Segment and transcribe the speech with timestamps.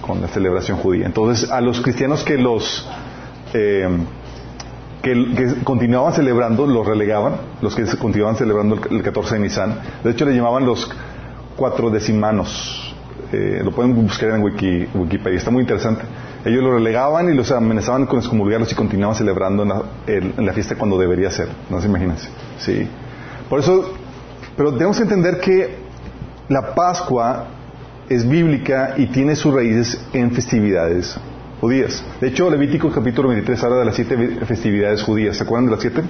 [0.00, 1.06] con, la celebración judía.
[1.06, 2.88] Entonces, a los cristianos que los
[3.54, 3.88] eh,
[5.02, 9.78] que, continuaban celebrando, los relegaban, los que continuaban celebrando el, 14 de Nisan.
[10.02, 10.90] De hecho, le llamaban los
[11.56, 12.94] cuatro decimanos.
[13.32, 16.02] Eh, lo pueden buscar en Wikipedia, está muy interesante.
[16.44, 19.64] Ellos lo relegaban y los amenazaban con excomulgarlos y continuaban celebrando
[20.06, 21.48] en la, fiesta cuando debería ser.
[21.68, 22.28] No se imagínense.
[22.58, 22.88] Sí.
[23.50, 23.92] Por eso,
[24.56, 25.76] pero tenemos que entender que
[26.48, 27.57] la Pascua
[28.08, 31.16] es bíblica y tiene sus raíces en festividades
[31.60, 32.04] judías.
[32.20, 34.16] De hecho, Levítico capítulo 23 habla de las siete
[34.46, 35.36] festividades judías.
[35.36, 36.02] ¿Se acuerdan de las siete?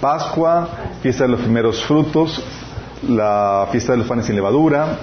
[0.00, 0.68] Pascua,
[1.02, 2.42] fiesta de los primeros frutos,
[3.08, 4.98] la fiesta de los panes sin levadura,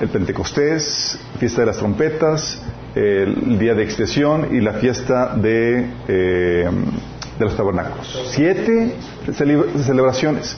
[0.00, 2.60] el Pentecostés, fiesta de las trompetas,
[2.94, 6.70] el día de expiación y la fiesta de, eh,
[7.38, 8.28] los tabernáculos.
[8.30, 8.94] Siete
[9.32, 10.56] celebraciones.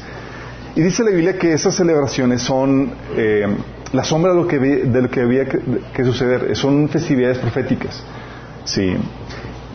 [0.75, 3.47] Y dice la Biblia que esas celebraciones son eh,
[3.96, 6.55] la sombra de lo que, de lo que había que, suceder.
[6.55, 8.05] Son festividades proféticas.
[8.64, 8.95] Sí.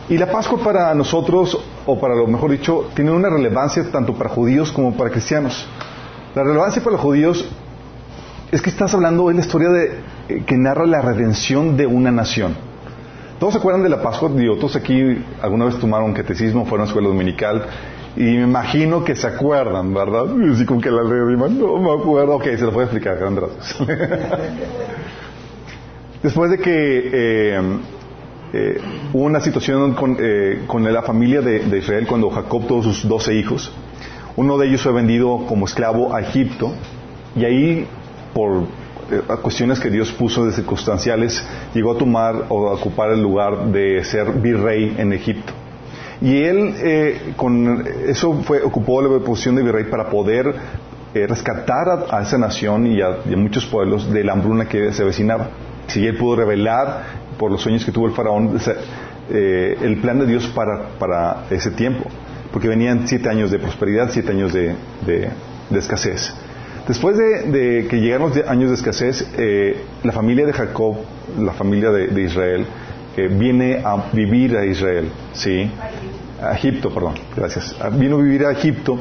[0.08, 4.30] Y la Pascua para nosotros, o para lo mejor dicho, tiene una relevancia tanto para
[4.30, 5.66] judíos como para cristianos.
[6.36, 7.48] La relevancia para los judíos
[8.52, 12.12] es que estás hablando de la historia de, eh, que narra la redención de una
[12.12, 12.54] nación.
[13.40, 14.28] ¿Todos se acuerdan de la Pascua?
[14.28, 17.66] Digo, todos aquí alguna vez tomaron catecismo, fueron a escuela dominical
[18.16, 20.24] y me imagino que se acuerdan, ¿verdad?
[20.52, 22.36] Así como que la ley no me acuerdo.
[22.36, 23.18] Ok, se lo voy a explicar,
[26.22, 27.60] Después de que eh,
[28.52, 28.80] eh,
[29.12, 33.34] hubo una situación con, eh, con la familia de, Israel cuando Jacob tuvo sus doce
[33.34, 33.72] hijos,
[34.36, 36.72] uno de ellos fue vendido como esclavo a Egipto
[37.34, 37.88] y ahí
[38.34, 38.66] por
[39.42, 44.04] cuestiones que Dios puso de circunstanciales llegó a tomar o a ocupar el lugar de
[44.04, 45.52] ser virrey en Egipto.
[46.22, 50.54] Y él eh, con eso fue, ocupó la posición de virrey para poder
[51.14, 55.50] eh, rescatar a, esa nación y a, muchos pueblos de la hambruna que se avecinaba.
[55.88, 58.56] Si él pudo revelar por los sueños que tuvo el faraón
[59.30, 62.04] eh, el plan de Dios para, ese tiempo,
[62.52, 64.76] porque venían siete años de prosperidad, siete años de,
[65.74, 66.32] escasez.
[66.86, 69.28] Después de, que llegaron los años de escasez,
[70.04, 70.98] la familia de Jacob,
[71.38, 72.66] la familia de, Israel,
[73.16, 75.70] viene a vivir a Israel, ¿sí?
[76.42, 77.76] A Egipto, perdón, gracias.
[77.92, 78.98] Vino a vivir a Egipto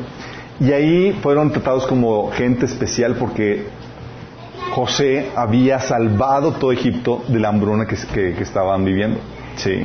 [0.60, 3.66] y ahí fueron tratados como gente especial porque
[4.72, 9.20] José había salvado todo Egipto de la hambruna que, estaban viviendo.
[9.56, 9.84] ¿sí?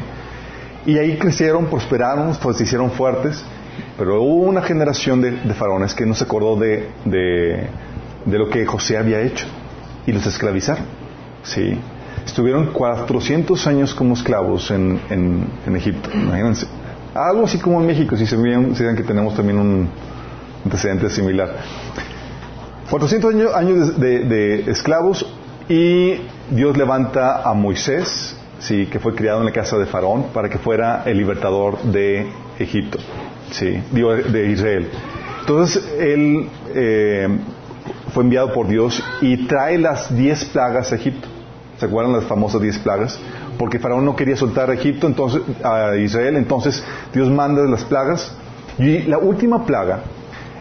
[0.85, 3.43] Y ahí crecieron, prosperaron, pues se hicieron fuertes,
[3.97, 7.69] pero hubo una generación de, faraones que no se acordó de, de,
[8.39, 9.47] lo que José había hecho
[10.07, 10.85] y los esclavizaron.
[11.43, 11.79] ¿sí?
[12.25, 16.67] Estuvieron 400 años como esclavos en, en Egipto, imagínense.
[17.17, 19.89] Algo así como en México, si se ven, que tenemos también un
[20.65, 21.51] antecedente similar.
[22.91, 25.27] 400 años, de, esclavos
[25.69, 30.49] y Dios levanta a Moisés, sí, que fue criado en la casa de Faraón, para
[30.49, 32.29] que fuera el libertador de
[32.59, 32.99] Egipto,
[33.51, 34.89] sí, digo, de Israel.
[35.41, 37.29] Entonces él eh,
[38.13, 41.29] fue enviado por Dios y trae las diez plagas a Egipto.
[41.79, 43.19] ¿Se acuerdan las famosas diez plagas?
[43.59, 48.33] Porque Faraón no quería soltar a Egipto, entonces, a Israel, entonces Dios manda las plagas.
[48.79, 50.03] Y la última plaga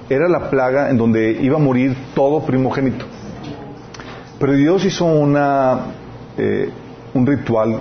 [0.10, 3.06] era la plaga en donde iba a morir todo primogénito.
[4.40, 5.80] Pero Dios hizo una,
[6.38, 6.70] eh,
[7.14, 7.80] un ritual,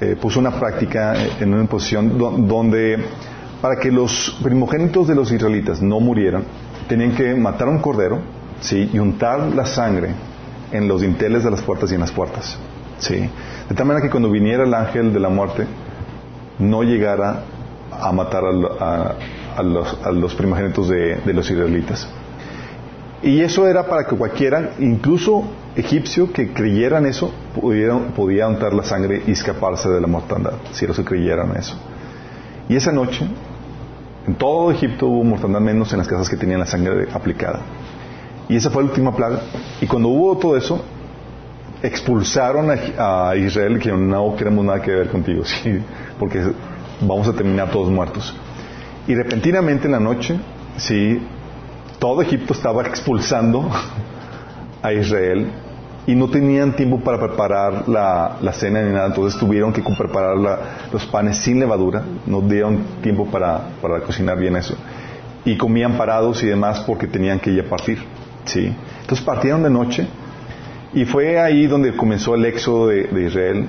[0.00, 2.98] eh, puso una práctica eh, en una posición donde
[3.60, 6.44] para que los primogénitos de los israelitas no murieran,
[6.88, 8.20] tenían que matar a un cordero
[8.70, 10.14] y untar la sangre
[10.72, 12.56] en los dinteles de las puertas y en las puertas.
[13.68, 15.66] De tal manera que cuando viniera el ángel de la muerte,
[16.58, 17.42] no llegara
[17.92, 22.08] a matar a, los, primogénitos de, los israelitas.
[23.22, 25.44] Y eso era para que cualquiera, incluso
[25.76, 30.84] egipcio, que creyeran eso, pudiera, podía untar la sangre y escaparse de la mortandad, si
[30.84, 31.76] ellos creyeran eso.
[32.68, 33.26] Y esa noche,
[34.26, 37.60] en todo Egipto hubo mortandad menos en las casas que tenían la sangre aplicada.
[38.48, 39.40] Y esa fue la última plaga.
[39.80, 40.82] Y cuando hubo todo eso,
[41.82, 45.78] expulsaron a, Israel que no queremos nada que ver contigo, ¿sí?
[46.18, 46.42] porque
[47.00, 48.34] vamos a terminar todos muertos.
[49.06, 50.38] Y repentinamente en la noche,
[50.76, 51.20] sí,
[51.98, 53.68] todo Egipto estaba expulsando
[54.82, 55.50] a Israel
[56.06, 60.36] y no tenían tiempo para preparar la, cena ni nada, entonces tuvieron que preparar
[60.90, 64.74] los panes sin levadura, no dieron tiempo para, para, cocinar bien eso.
[65.44, 67.98] Y comían parados y demás porque tenían que ir a partir.
[68.44, 68.74] ¿sí?
[69.02, 70.08] Entonces partieron de noche
[70.94, 73.66] y fue ahí donde comenzó el éxodo de, Israel.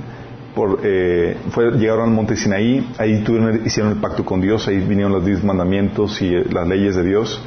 [0.55, 1.37] Por, eh,
[1.77, 5.43] llegaron al monte Sinaí, ahí tuvieron, hicieron el pacto con Dios, ahí vinieron los diez
[5.43, 7.41] mandamientos y eh, las leyes de Dios.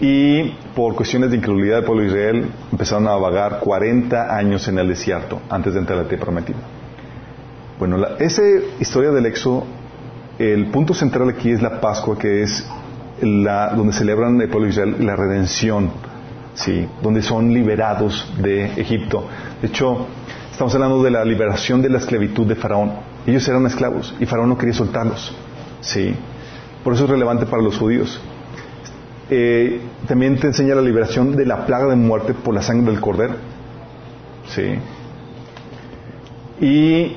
[0.00, 4.78] y por cuestiones de incredulidad del pueblo de Israel empezaron a vagar 40 años en
[4.78, 6.58] el desierto antes de entrar a la tierra prometida.
[7.78, 8.42] Bueno, la, esa
[8.78, 9.64] historia del Éxodo,
[10.38, 12.66] el punto central aquí es la Pascua, que es
[13.22, 15.90] la, donde celebran el pueblo de Israel la redención,
[16.54, 16.86] ¿sí?
[17.02, 19.26] donde son liberados de Egipto.
[19.60, 20.06] De hecho,
[20.50, 22.92] estamos hablando de la liberación de la esclavitud de Faraón.
[23.26, 25.34] Ellos eran esclavos y Faraón no quería soltarlos.
[25.80, 26.14] ¿sí?
[26.84, 28.20] Por eso es relevante para los judíos.
[29.28, 33.00] Eh, también te enseña la liberación de la plaga de muerte por la sangre del
[33.00, 33.34] cordero.
[34.48, 34.74] Sí.
[36.60, 37.16] Y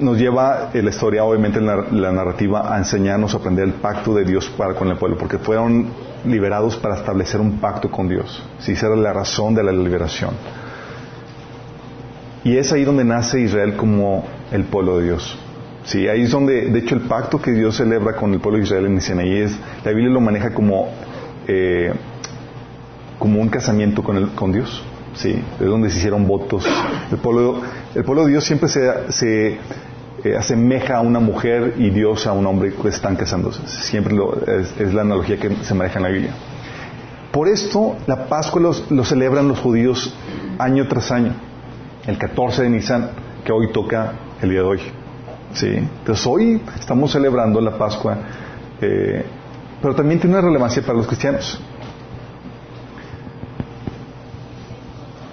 [0.00, 4.48] nos lleva la historia, obviamente, la, narrativa, a enseñarnos a aprender el pacto de Dios
[4.56, 5.88] para con el pueblo, porque fueron
[6.24, 8.42] liberados para establecer un pacto con Dios.
[8.58, 10.32] Sí, esa era la razón de la liberación.
[12.44, 15.38] Y es ahí donde nace Israel como el pueblo de Dios.
[15.84, 18.64] Sí, ahí es donde, de hecho, el pacto que Dios celebra con el pueblo de
[18.64, 20.88] Israel en Sinaí es, la Biblia lo maneja como
[21.46, 21.92] eh,
[23.18, 24.82] como un casamiento con, el, con Dios.
[25.14, 25.42] ¿Sí?
[25.60, 26.66] Es donde se hicieron votos.
[27.10, 27.60] El pueblo,
[27.94, 29.58] el pueblo de Dios siempre se, se
[30.24, 33.66] eh, asemeja a una mujer y Dios a un hombre que están casándose.
[33.66, 36.32] Siempre lo, es, es, la analogía que se maneja en la Biblia.
[37.32, 40.14] Por esto, la Pascua lo celebran los judíos
[40.58, 41.32] año tras año.
[42.06, 43.10] El 14 de Nisan,
[43.44, 44.80] que hoy toca el día de hoy.
[45.52, 45.66] ¿sí?
[45.66, 48.18] Entonces, hoy estamos celebrando la Pascua.
[48.80, 49.24] Eh,
[49.80, 51.60] pero también tiene una relevancia para los cristianos.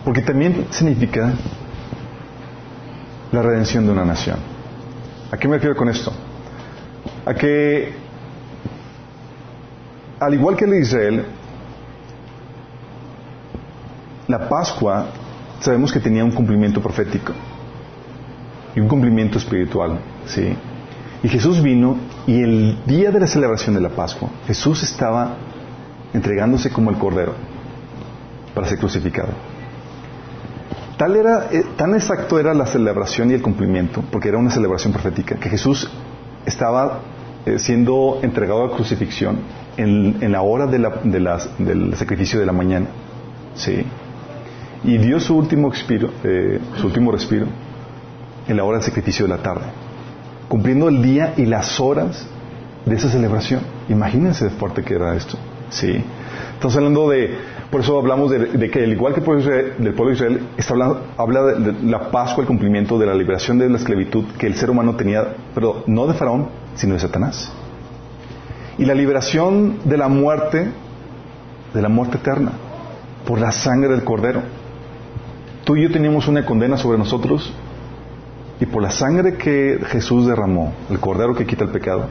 [0.04, 1.34] Porque también significa
[3.32, 4.38] la redención de una nación.
[5.32, 6.12] ¿A qué me refiero con esto?
[7.26, 7.94] A que,
[10.20, 11.26] al igual que el de Israel,
[14.28, 15.08] la Pascua
[15.60, 17.34] sabemos que tenía un cumplimiento profético
[18.76, 20.56] y un cumplimiento espiritual, ¿sí?
[21.24, 25.36] Y Jesús vino y el día de la celebración de la Pascua, Jesús estaba
[26.14, 27.36] entregándose como el Cordero
[28.56, 29.51] para ser crucificado.
[31.02, 34.94] Tal era, eh, tan exacto era la celebración y el cumplimiento, porque era una celebración
[34.94, 35.90] profética, que Jesús
[36.46, 37.00] estaba
[37.44, 39.40] eh, siendo entregado a la crucifixión
[39.78, 42.86] en, la hora del sacrificio de la mañana.
[43.56, 43.84] ¿sí?
[44.84, 45.72] Y dio su último,
[46.24, 47.48] eh, su último respiro
[48.48, 49.66] en la hora del sacrificio de la tarde
[50.48, 52.28] cumpliendo el día y las horas
[52.86, 53.62] de esa celebración.
[53.90, 55.36] Imagínense de fuerte que era esto.
[55.72, 56.04] Sí.
[56.54, 57.38] Estamos hablando de,
[57.72, 60.48] por eso hablamos de, que, al igual que el pueblo del pueblo de Israel,
[61.18, 64.70] habla de, la Pascua, el cumplimiento de la liberación de la esclavitud que el ser
[64.70, 67.50] humano tenía, pero no de Faraón, sino de Satanás.
[68.78, 70.70] Y la liberación de la muerte,
[71.74, 72.52] de la muerte eterna,
[73.26, 74.42] por la sangre del Cordero.
[75.64, 77.54] Tú y yo teníamos una condena sobre nosotros
[78.60, 82.08] y por la sangre que Jesús derramó, el cordero que quita el pecado,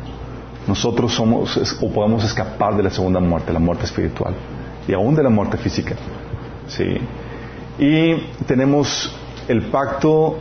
[0.66, 4.34] nosotros somos o podemos escapar de la segunda muerte, la muerte espiritual,
[4.90, 5.94] y aún de la muerte física.
[6.66, 6.98] ¿sí?
[7.78, 8.16] Y
[8.46, 9.16] tenemos
[9.46, 10.38] el pacto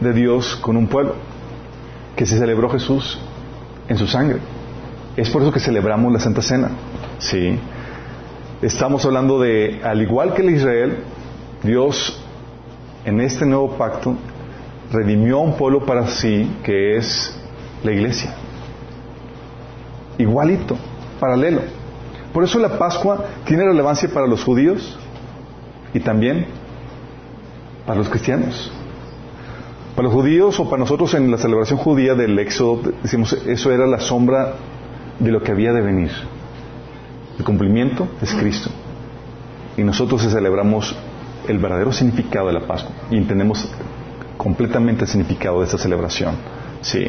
[0.00, 1.14] de Dios con un pueblo,
[2.16, 3.18] que se celebró Jesús
[3.88, 4.40] en su sangre.
[5.16, 6.70] Es por eso que celebramos la Santa Cena.
[7.18, 7.56] ¿sí?
[8.60, 10.98] Estamos hablando de, al igual que el Israel,
[11.62, 12.20] Dios
[13.04, 14.16] en este nuevo pacto
[14.92, 17.38] redimió a un pueblo para sí que es
[17.84, 18.34] la iglesia.
[20.18, 20.76] Igualito,
[21.20, 21.85] paralelo.
[22.36, 24.98] Por eso la Pascua tiene relevancia para los judíos
[25.94, 26.44] y también
[27.86, 28.70] para los cristianos.
[29.94, 33.86] Para los judíos o para nosotros en la celebración judía del Éxodo, decimos, eso era
[33.86, 34.52] la sombra
[35.18, 36.10] de lo que había de venir.
[37.38, 38.68] El cumplimiento es Cristo.
[39.78, 40.94] Y nosotros celebramos
[41.48, 43.66] el verdadero significado de la Pascua y entendemos
[44.36, 46.34] completamente el significado de esta celebración.
[46.82, 47.06] Sí.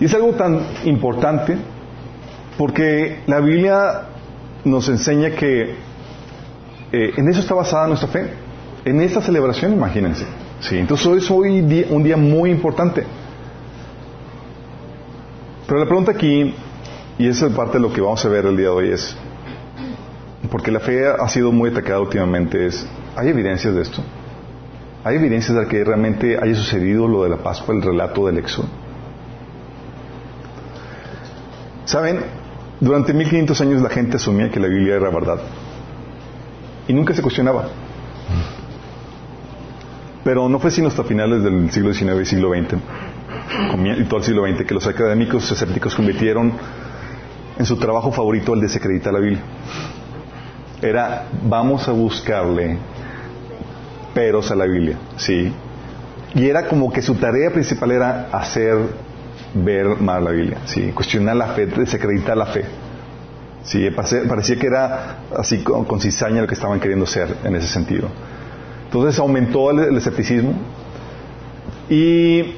[0.00, 1.58] Y es algo tan importante
[2.56, 4.02] porque la Biblia
[4.64, 5.74] nos enseña que
[6.92, 8.30] eh, en eso está basada nuestra fe.
[8.84, 10.26] En esta celebración, imagínense.
[10.60, 13.04] Sí, entonces hoy es hoy un día muy importante.
[15.66, 16.54] Pero la pregunta aquí,
[17.18, 19.16] y esa es parte de lo que vamos a ver el día de hoy, es,
[20.50, 24.02] porque la fe ha sido muy atacada últimamente, es, ¿hay evidencias de esto?
[25.04, 28.68] ¿Hay evidencias de que realmente haya sucedido lo de la Pascua, el relato del Éxodo?
[31.84, 32.20] Saben,
[32.80, 35.40] durante 1500 años la gente asumía que la Biblia era verdad
[36.88, 37.68] y nunca se cuestionaba.
[40.24, 42.74] Pero no fue sino hasta finales del siglo XIX y siglo XX,
[43.98, 46.52] y todo el siglo XX, que los académicos escépticos convirtieron
[47.58, 49.42] en su trabajo favorito el desacreditar la Biblia.
[50.80, 52.78] Era, vamos a buscarle
[54.14, 55.52] peros a la Biblia, ¿sí?
[56.34, 58.78] Y era como que su tarea principal era hacer
[59.54, 60.92] ver mal la Biblia, ¿sí?
[60.92, 62.64] Cuestionar la fe, desacreditar la fe.
[64.28, 68.08] Parecía que era así con, cizaña lo que estaban queriendo hacer en ese sentido.
[68.86, 70.54] Entonces aumentó el, escepticismo
[71.88, 72.54] y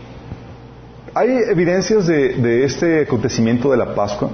[1.14, 4.30] hay evidencias de, este acontecimiento de la Pascua.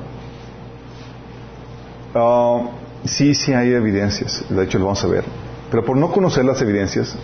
[2.15, 2.71] Ah,
[3.05, 5.25] sí, sí hay evidencias, de hecho lo vamos a ver.
[5.71, 7.17] Pero por no conocer las evidencias,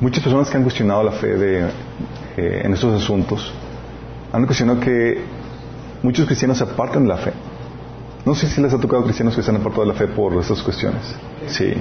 [0.00, 1.70] muchas personas que han cuestionado la fe de,
[2.38, 3.52] en estos asuntos
[4.32, 5.18] han cuestionado que
[6.02, 7.32] muchos cristianos se apartan de la fe.
[8.24, 10.34] No sé si les ha tocado cristianos que se han apartado de la fe por
[10.34, 11.02] estas cuestiones.
[11.46, 11.72] Sí.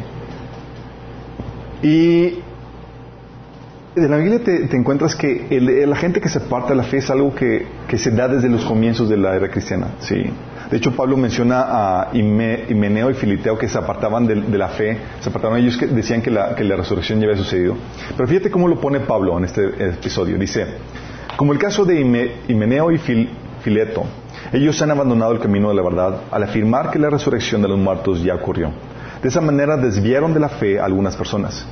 [1.84, 2.40] Y
[3.96, 5.48] en la Biblia te, encuentras que
[5.88, 7.66] la gente que se aparta de la fe es algo que,
[7.98, 9.96] se da desde los comienzos de la era cristiana.
[10.00, 10.24] Sí.
[10.70, 15.30] De hecho, Pablo menciona a Himeneo y Filiteo que se apartaban de, la fe, se
[15.30, 17.76] apartaban ellos que decían que la, resurrección ya había sucedido.
[18.16, 20.38] Pero fíjate cómo lo pone Pablo en este episodio.
[20.38, 20.66] Dice,
[21.38, 22.02] como el caso de
[22.50, 24.04] Himeneo y Fileto,
[24.52, 27.80] ellos han abandonado el camino de la verdad al afirmar que la resurrección de los
[27.80, 28.72] muertos ya ocurrió.
[29.22, 31.66] De esa manera desviaron de la fe a algunas personas.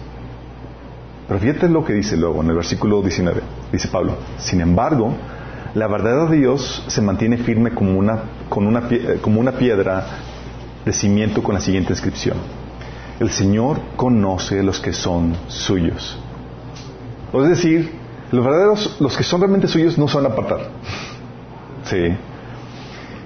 [1.27, 3.41] Pero fíjate lo que dice luego en el versículo 19.
[3.71, 5.13] Dice Pablo, sin embargo,
[5.75, 8.69] la verdad de Dios se mantiene firme como una, como
[9.39, 10.05] una piedra
[10.85, 12.37] de cimiento con la siguiente inscripción.
[13.19, 16.17] El Señor conoce los que son suyos.
[17.33, 17.91] Es decir,
[18.31, 20.69] los verdaderos, los que son realmente suyos no a apartar.
[21.83, 22.15] Sí.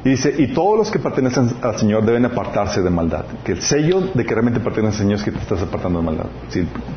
[0.05, 3.25] Y dice, y todos los que pertenecen al Señor deben apartarse de maldad.
[3.43, 6.05] Que el sello de que realmente perteneces al Señor es que te estás apartando de
[6.05, 6.25] maldad.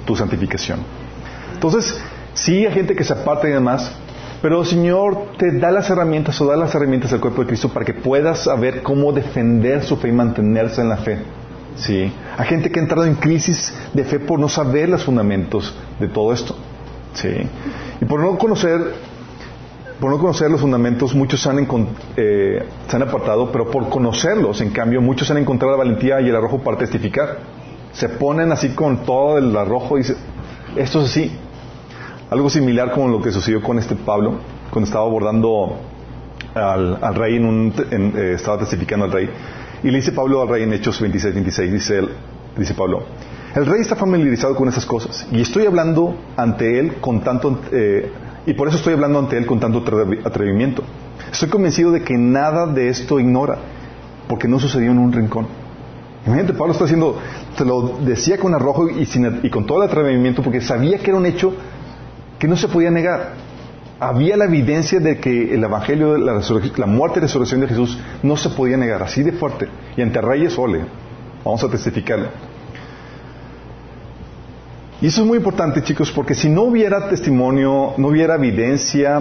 [0.07, 0.81] tu santificación.
[1.55, 2.01] Entonces,
[2.33, 3.93] sí hay gente que se aparta y demás,
[4.43, 7.69] pero el Señor te da las herramientas o da las herramientas al cuerpo de Cristo
[7.69, 11.19] para que puedas saber cómo defender su fe y mantenerse en la fe.
[11.77, 12.13] ¿Sí?
[12.37, 16.09] Hay gente que ha entrado en crisis de fe por no saber los fundamentos de
[16.09, 16.57] todo esto.
[17.15, 17.29] ¿Sí?
[18.01, 18.81] Y por no conocer,
[20.01, 21.67] por no conocer los fundamentos, muchos se han,
[22.17, 26.29] eh, se han apartado, pero por conocerlos, en cambio, muchos han encontrado la valentía y
[26.29, 27.39] el arrojo para testificar.
[27.93, 30.17] Se ponen así con todo el arrojo y dicen,
[30.75, 31.33] esto es así,
[32.33, 34.37] algo similar como lo que sucedió con este Pablo,
[34.71, 35.77] cuando estaba abordando
[36.55, 39.29] al, rey, en un, eh, estaba testificando al rey.
[39.83, 42.09] Y le dice Pablo al rey en Hechos 26, 26, dice, él,
[42.57, 43.03] dice Pablo,
[43.55, 48.11] el rey está familiarizado con esas cosas y estoy hablando ante él con tanto, eh,
[48.47, 49.85] y por eso estoy hablando ante él con tanto
[50.25, 50.83] atrevimiento.
[51.31, 53.59] Estoy convencido de que nada de esto ignora,
[54.27, 55.49] porque no sucedió en un rincón.
[56.27, 57.19] Imagínate, Pablo está haciendo,
[57.59, 59.07] te lo decía con arrojo y,
[59.43, 61.53] y con todo el atrevimiento, porque sabía que era un hecho
[62.43, 63.35] que no se podía negar.
[64.01, 66.41] Había la evidencia de que el Evangelio, la,
[66.77, 69.69] la muerte y resurrección de Jesús no se podía negar, así de fuerte.
[69.97, 70.81] Y ante reyes, ole,
[71.45, 72.31] vamos a testificarlo.
[75.01, 79.21] Y eso es muy importante, chicos, porque si no hubiera testimonio, no hubiera evidencia,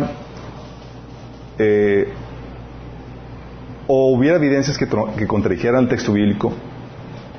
[1.60, 2.12] eh,
[3.86, 6.54] o hubiera evidencias que, que contradijeran el texto bíblico,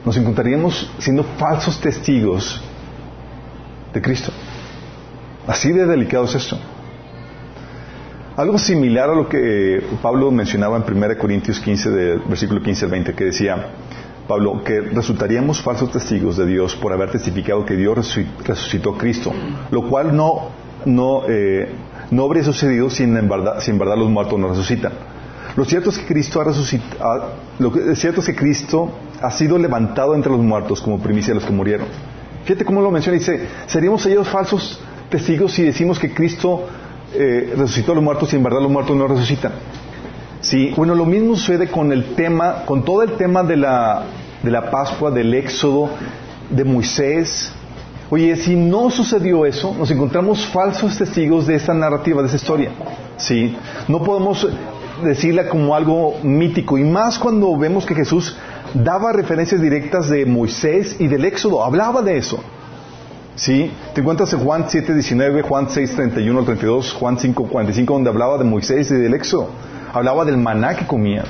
[0.04, 2.62] nos encontraríamos siendo falsos testigos
[3.92, 4.32] de Cristo.
[5.46, 6.58] Así de delicado es esto.
[8.36, 12.90] Algo similar a lo que Pablo mencionaba en 1 Corintios 15, de, versículo 15 al
[12.90, 13.66] 20, que decía,
[14.26, 19.32] Pablo, que resultaríamos falsos testigos de Dios por haber testificado que Dios resucitó a Cristo,
[19.70, 20.48] lo cual no,
[20.86, 21.74] no, eh,
[22.10, 24.92] no habría sucedido si en, verdad, si en verdad los muertos no resucitan.
[25.54, 30.14] Lo cierto es que Cristo ha resucitado, lo cierto es que Cristo ha sido levantado
[30.14, 31.88] entre los muertos como primicia de los que murieron.
[32.44, 34.80] Fíjate cómo lo menciona, dice, seríamos ellos falsos
[35.12, 36.66] testigos si decimos que Cristo
[37.14, 39.52] eh, resucitó a los muertos y en verdad los muertos no resucitan.
[40.40, 44.02] Sí, bueno, lo mismo sucede con el tema, con todo el tema de la,
[44.42, 45.90] de la Pascua, del Éxodo,
[46.50, 47.52] de Moisés.
[48.10, 52.70] Oye, si no sucedió eso, nos encontramos falsos testigos de esta narrativa, de esta historia.
[53.18, 54.48] Sí, no podemos
[55.04, 58.36] decirla como algo mítico, y más cuando vemos que Jesús
[58.74, 62.42] daba referencias directas de Moisés y del Éxodo, hablaba de eso.
[63.34, 63.72] ¿Sí?
[63.94, 68.38] Te encuentras en Juan 7, 19, Juan 6, 31 32, Juan 5, 45, donde hablaba
[68.38, 69.48] de Moisés y del Éxodo.
[69.92, 71.24] Hablaba del maná que comían.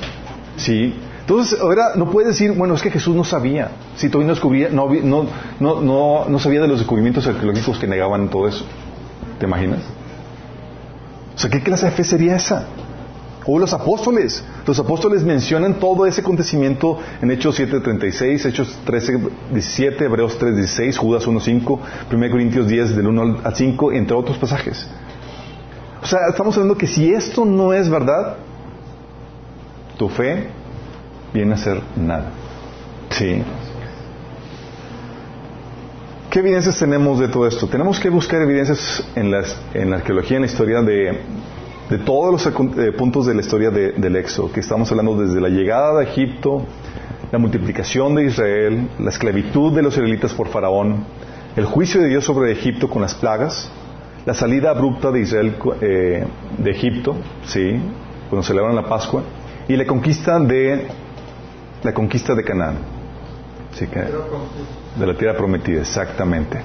[0.57, 0.93] ¿Sí?
[1.21, 3.71] Entonces, ahora no puedes decir, bueno, es que Jesús no sabía.
[3.95, 5.25] Si todavía no, no,
[5.59, 8.65] no, no, no sabía de los descubrimientos arqueológicos que negaban todo eso.
[9.39, 9.79] ¿Te imaginas?
[11.35, 12.67] O sea, ¿qué clase de fe sería esa?
[13.45, 14.43] O los apóstoles.
[14.65, 21.79] Los apóstoles mencionan todo ese acontecimiento en Hechos 7.36, Hechos 13.17, Hebreos 3.16, Judas 1.5,
[22.11, 24.87] 1 Corintios 10 del 1 al 5, entre otros pasajes.
[26.01, 28.37] O sea, estamos hablando que si esto no es verdad,
[29.97, 30.47] tu fe
[31.33, 32.31] viene a ser nada.
[33.09, 33.41] Sí.
[36.29, 37.67] ¿Qué evidencias tenemos de todo esto?
[37.67, 39.31] Tenemos que buscar evidencias en,
[39.73, 41.21] en la arqueología, en la historia de
[41.93, 45.49] de todos los eh, puntos de la historia del Éxodo, que estamos hablando desde la
[45.49, 46.65] llegada de Egipto,
[47.31, 51.05] la multiplicación de Israel, la esclavitud de los israelitas por Faraón,
[51.55, 53.69] el juicio de Dios sobre Egipto con las plagas,
[54.25, 56.25] la salida abrupta de Israel eh,
[56.57, 57.79] de Egipto, sí,
[58.27, 59.21] cuando celebran la Pascua,
[59.67, 60.87] y la conquista de
[61.83, 62.77] la conquista de Canaán,
[63.73, 66.59] sí, que, de la tierra prometida, exactamente.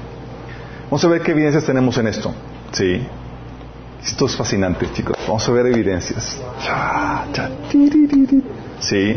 [0.84, 2.32] Vamos a ver qué evidencias tenemos en esto,
[2.72, 3.06] sí.
[4.02, 5.16] Esto es fascinante, chicos.
[5.26, 6.40] Vamos a ver evidencias.
[8.80, 9.16] Sí.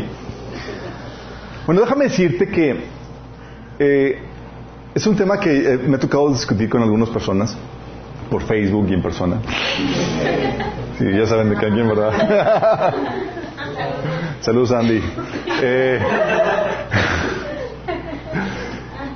[1.66, 2.84] Bueno, déjame decirte que
[3.78, 4.18] eh,
[4.94, 7.56] es un tema que eh, me ha tocado discutir con algunas personas
[8.30, 9.36] por Facebook y en persona.
[10.98, 12.92] Sí, ya saben de quién, ¿verdad?
[14.40, 15.00] Saludos, Andy.
[15.62, 16.00] Eh,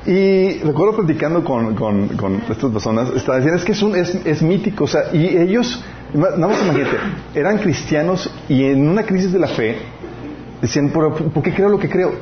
[0.07, 4.85] y recuerdo platicando con, con, estas personas, estaban diciendo, es que es, un, es, mítico,
[4.85, 5.85] o sea, y ellos,
[6.15, 6.97] nada más imagínate,
[7.35, 9.79] eran cristianos y en una crisis de la fe
[10.63, 12.13] decían, ¿por, ¿por qué creo lo que creo?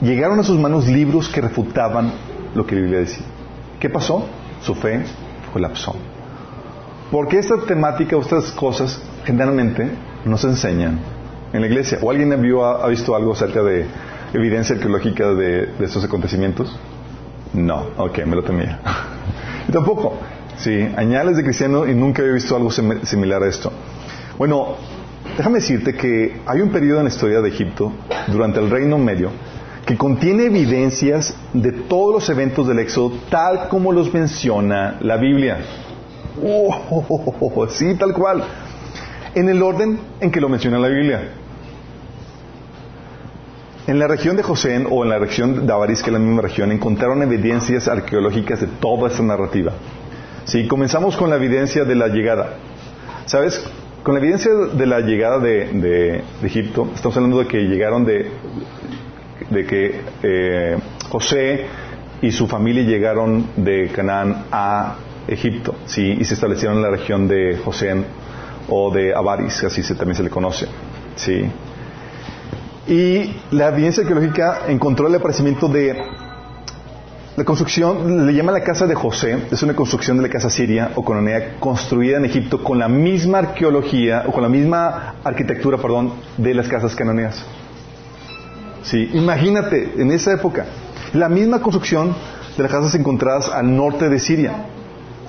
[0.00, 2.12] Llegaron a sus manos libros que refutaban
[2.54, 3.24] lo que la Biblia decía.
[3.80, 4.26] ¿Qué pasó?
[4.62, 5.04] Su fe
[5.52, 5.94] colapsó.
[7.10, 9.90] Porque esta temática estas cosas generalmente
[10.24, 10.98] no se enseñan
[11.52, 11.98] en la iglesia.
[12.02, 13.86] ¿O alguien ha, visto algo acerca de
[14.34, 16.76] evidencia arqueológica de, estos acontecimientos?
[17.54, 18.80] No, ok, me lo temía.
[19.68, 20.18] y tampoco.
[20.58, 23.72] Sí, añales de cristiano y nunca había visto algo similar a esto.
[24.36, 24.74] Bueno,
[25.36, 27.92] déjame decirte que hay un periodo en la historia de Egipto,
[28.26, 29.30] durante el Reino Medio,
[29.86, 35.58] que contiene evidencias de todos los eventos del Éxodo tal como los menciona la Biblia.
[36.42, 38.42] Oh, sí, tal cual.
[39.34, 41.34] En el orden en que lo menciona la Biblia.
[43.88, 46.42] En la región de José o en la región de Avaris, que es la misma
[46.42, 49.72] región, encontraron evidencias arqueológicas de toda esta narrativa.
[50.44, 52.58] Sí, comenzamos con la evidencia de la llegada.
[53.24, 53.64] ¿Sabes?
[54.02, 58.30] Con la evidencia de la llegada de, Egipto, estamos hablando de que llegaron de,
[59.48, 60.76] de que eh,
[61.08, 61.64] José
[62.20, 66.14] y su familia llegaron de Canaán a Egipto, ¿sí?
[66.20, 68.04] y se establecieron en la región de José
[68.68, 70.66] o de Avaris, así se, también se le conoce.
[71.16, 71.50] ¿sí?
[72.88, 75.94] Y la evidencia arqueológica encontró el aparecimiento de
[77.36, 80.92] la construcción, le llama la casa de José, es una construcción de la casa siria
[80.94, 86.14] o colonia construida en Egipto con la misma arqueología o con la misma arquitectura, perdón,
[86.38, 87.44] de las casas cananeas.
[88.82, 90.64] Sí, imagínate, en esa época,
[91.12, 92.16] la misma construcción
[92.56, 94.64] de las casas encontradas al norte de Siria.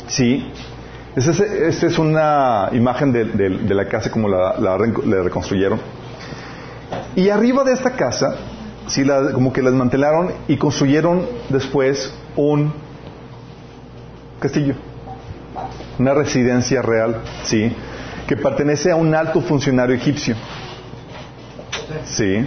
[0.07, 0.49] Sí,
[1.13, 5.79] esta es una imagen de, la casa como la reconstruyeron.
[7.15, 8.35] Y arriba de esta casa,
[8.87, 12.73] sí, como que la desmantelaron y construyeron después un
[14.39, 14.75] castillo,
[15.97, 17.75] una residencia real, sí,
[18.27, 20.35] que pertenece a un alto funcionario egipcio.
[22.05, 22.45] Sí.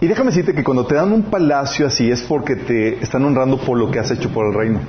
[0.00, 3.58] Y déjame decirte que cuando te dan un palacio así es porque te están honrando
[3.58, 4.80] por lo que has hecho por el reino.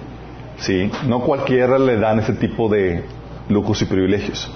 [0.60, 3.04] Sí, no cualquiera le dan ese tipo de
[3.50, 4.52] lujos y privilegios.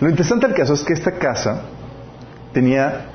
[0.00, 1.62] Lo interesante del caso es que esta casa
[2.54, 3.06] tenía,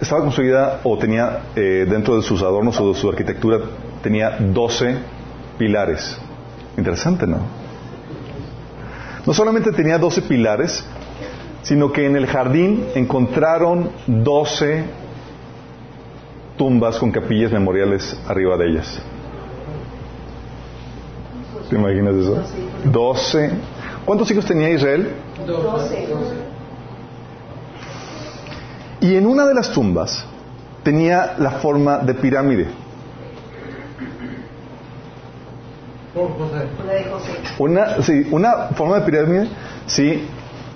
[0.00, 3.58] estaba construida o tenía eh, dentro de sus adornos o de su arquitectura,
[4.02, 4.96] tenía 12
[5.58, 6.18] pilares.
[6.78, 7.38] Interesante, ¿no?
[9.26, 10.84] No solamente tenía 12 pilares,
[11.62, 14.84] sino que en el jardín encontraron 12
[16.56, 19.02] tumbas con capillas memoriales arriba de ellas.
[21.68, 22.42] ¿Te imaginas eso?
[22.84, 23.50] 12.
[24.04, 25.10] ¿Cuántos hijos tenía Israel?
[25.44, 26.06] 12.
[29.00, 30.24] Y en una de las tumbas
[30.82, 32.66] tenía la forma de pirámide.
[37.58, 39.48] Una, sí, una forma de pirámide,
[39.86, 40.26] sí,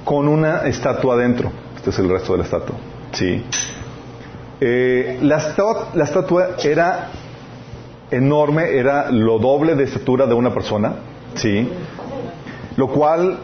[0.05, 1.51] con una estatua adentro.
[1.77, 2.77] Este es el resto de la estatua.
[3.13, 3.45] Sí.
[4.61, 7.09] Eh, la, estatua, la estatua era
[8.11, 10.95] enorme, era lo doble de estatura de una persona.
[11.35, 11.71] Sí
[12.81, 13.41] lo cual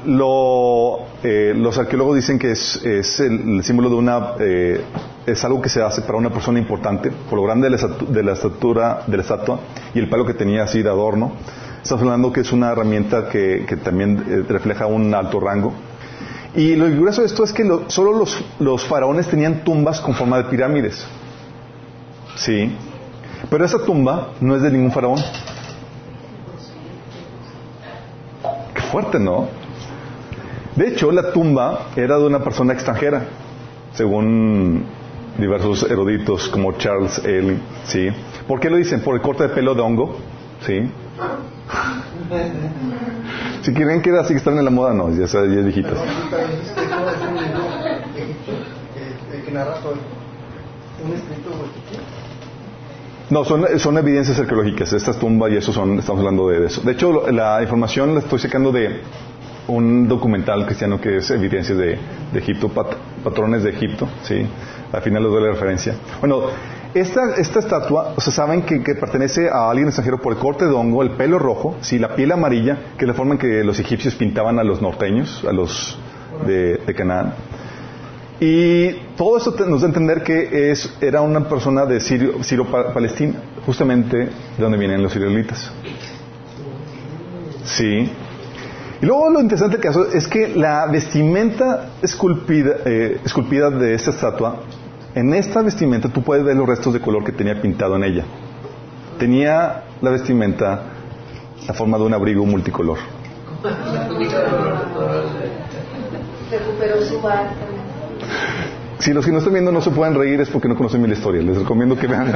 [1.22, 4.80] eh, los arqueólogos dicen que es, el, símbolo de una eh,
[5.26, 9.02] es algo que se hace para una persona importante por lo grande de la, estatura
[9.06, 9.60] de la estatua
[9.92, 11.32] y el palo que tenía así de adorno.
[11.82, 15.74] Estamos hablando que es una herramienta que, también eh, refleja un alto rango.
[16.54, 20.38] Y lo curioso de esto es que solo los, los faraones tenían tumbas con forma
[20.38, 21.06] de pirámides.
[22.36, 22.74] Sí.
[23.50, 25.20] Pero esa tumba no es de ningún faraón
[28.96, 29.46] fuerte, ¿no?
[30.74, 33.26] De hecho, la tumba era de una persona extranjera,
[33.92, 34.86] según
[35.36, 37.58] diversos eruditos como Charles L.
[37.84, 38.08] ¿sí?
[38.48, 39.02] ¿Por qué lo dicen?
[39.02, 40.16] ¿Por el corte de pelo de hongo?
[40.66, 40.90] ¿Sí?
[43.60, 45.92] Si quieren que así que están en la moda, no, ya, ya es viejitas.
[53.28, 54.92] No, son, son evidencias arqueológicas.
[54.92, 56.80] Estas tumbas y eso son, estamos hablando de eso.
[56.82, 59.00] De hecho, la información la estoy sacando de
[59.68, 61.98] un documental cristiano que es evidencias de,
[62.34, 64.46] Egipto, patrones de Egipto, ¿sí?
[64.92, 65.94] Al final les doy la referencia.
[66.20, 66.42] Bueno,
[66.94, 70.72] esta, esta estatua, o sea, saben que, pertenece a alguien extranjero por el corte de
[70.72, 71.98] hongo, el pelo rojo, ¿sí?
[71.98, 75.44] la piel amarilla, que es la forma en que los egipcios pintaban a los norteños,
[75.48, 75.98] a los
[76.46, 77.34] de, de Canaán.
[78.38, 82.66] Y todo esto nos da a entender que es, era una persona de Sirio, Sirio
[82.66, 85.70] Palestina, justamente de donde vienen los israelitas.
[87.64, 88.10] Sí.
[89.00, 94.10] Y luego lo interesante que caso es que la vestimenta esculpida, eh, esculpida de esta
[94.10, 94.60] estatua,
[95.14, 98.24] en esta vestimenta tú puedes ver los restos de color que tenía pintado en ella.
[99.18, 100.82] Tenía la vestimenta
[101.66, 102.98] la forma de un abrigo multicolor.
[106.50, 107.75] Recuperó su barco.
[108.98, 111.10] Si los que no están viendo no se pueden reír es porque no conocen mi
[111.10, 111.42] historia.
[111.42, 112.32] Les recomiendo que vean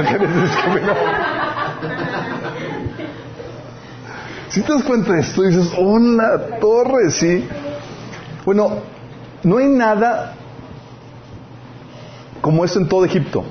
[4.49, 7.47] Si te das cuenta de esto, dices, la torre, sí.
[8.45, 8.79] Bueno,
[9.43, 10.35] no hay nada
[12.41, 13.43] como esto en todo Egipto.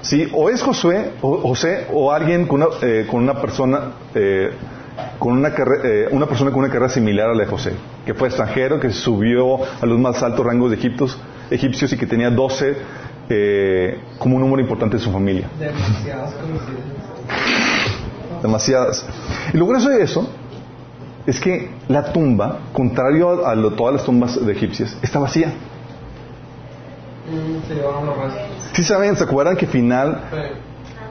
[0.00, 0.28] ¿sí?
[0.32, 4.50] O es Josué, o José, o alguien con una, eh, con una persona, eh,
[5.18, 5.48] con una,
[5.84, 7.72] eh, una persona con una carrera similar a la de José,
[8.06, 11.06] que fue extranjero, que subió a los más altos rangos de Egipto,
[11.50, 12.76] egipcios y que tenía 12
[13.30, 15.48] eh, como un número importante de su familia.
[15.58, 16.34] Demasiadas
[18.42, 19.06] Demasiadas.
[19.52, 20.28] Y lo grueso de eso
[21.26, 25.48] es que la tumba, contrario a, todas las tumbas de egipcias, está vacía.
[27.28, 27.58] Mm,
[28.72, 29.16] ¿Sí saben?
[29.16, 30.22] ¿Se acuerdan que al final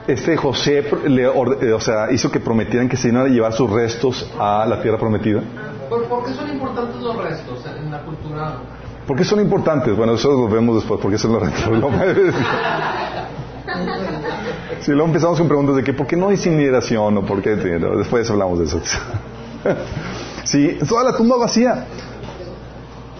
[0.08, 3.70] este José le, eh, o sea, hizo que prometieran que se iban a llevar sus
[3.70, 5.42] restos a la tierra prometida?
[5.88, 8.54] ¿Por, qué son importantes los restos en la cultura
[9.08, 9.96] ¿Por qué son importantes?
[9.96, 11.40] Bueno, eso lo vemos después, porque eso es lo
[14.80, 17.16] Si luego empezamos con preguntas de que, ¿por qué no hay incineración?
[17.16, 18.82] O por qué, después hablamos de eso.
[20.44, 21.86] sí, toda la tumba vacía.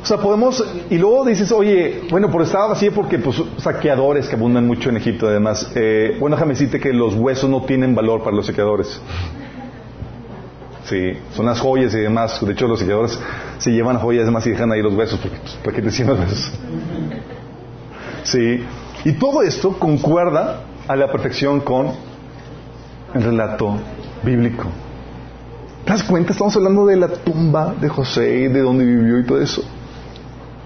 [0.03, 4.37] O sea, podemos, y luego dices, oye, bueno, pero estaba vacía porque, pues, saqueadores que
[4.37, 5.73] abundan mucho en Egipto, además.
[5.75, 9.01] Eh, bueno, déjame decirte que los huesos no tienen valor para los saqueadores.
[10.89, 12.41] Sí, son las joyas y demás.
[12.41, 13.19] De hecho, los saqueadores
[13.59, 15.19] se llevan joyas y demás y dejan ahí los huesos.
[15.21, 16.53] Porque, pues, ¿Para qué te los huesos?
[18.23, 18.65] Sí.
[19.05, 21.93] Y todo esto concuerda a la perfección con
[23.15, 23.77] el relato
[24.25, 24.65] bíblico.
[25.85, 26.33] ¿Te das cuenta?
[26.33, 29.63] Estamos hablando de la tumba de José y de dónde vivió y todo eso.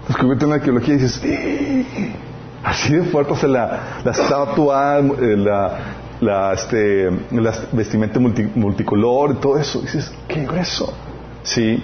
[0.07, 1.85] Descubriste en la arqueología y dices, ¡Eh!
[2.63, 5.77] así de fuerte, o sea, la, la estatua, eh, la,
[6.23, 9.81] la, este, la vestimenta multicolor y todo eso.
[9.81, 10.93] dices, qué grueso.
[11.43, 11.81] Sí.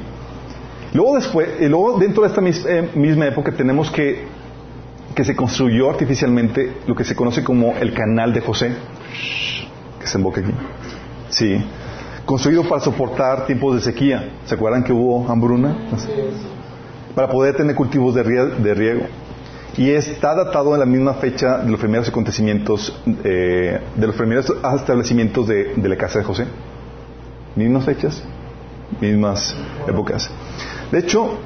[0.94, 4.26] Luego después, y luego dentro de esta eh, misma época tenemos que,
[5.14, 8.74] que se construyó artificialmente lo que se conoce como el canal de José,
[10.00, 10.52] que se emboca aquí.
[11.30, 11.64] Sí.
[12.26, 14.30] Construido para soportar tiempos de sequía.
[14.46, 15.76] ¿Se acuerdan que hubo hambruna?
[17.16, 19.08] Para poder tener cultivos de riego
[19.78, 24.52] y está datado en la misma fecha de los primeros acontecimientos, eh, de los primeros
[24.76, 26.46] establecimientos de, la casa de José.
[27.56, 28.24] Mismas fechas,
[29.00, 29.56] mismas
[29.88, 30.30] épocas.
[30.92, 31.38] De hecho,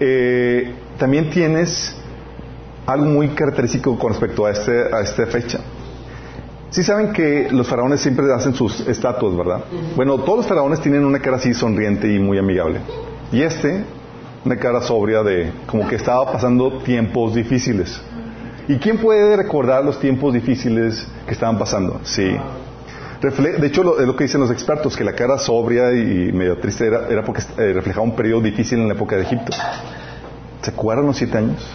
[0.00, 1.96] eh, también tienes
[2.86, 5.60] algo muy característico con respecto a, este, a esta fecha.
[6.70, 9.64] Sí saben que los faraones siempre hacen sus estatuas, ¿verdad?
[9.94, 12.80] Bueno, todos los faraones tienen una cara así sonriente y muy amigable.
[13.32, 13.84] Y este
[14.46, 18.00] una cara sobria de como que estaba pasando tiempos difíciles.
[18.68, 22.00] ¿Y quién puede recordar los tiempos difíciles que estaban pasando?
[22.04, 22.36] Sí.
[23.20, 26.86] de hecho, es lo que dicen los expertos, que la cara sobria y medio triste
[26.86, 29.52] era, era porque eh, reflejaba un periodo difícil en la época de Egipto.
[30.62, 31.66] ¿Se acuerdan los siete años?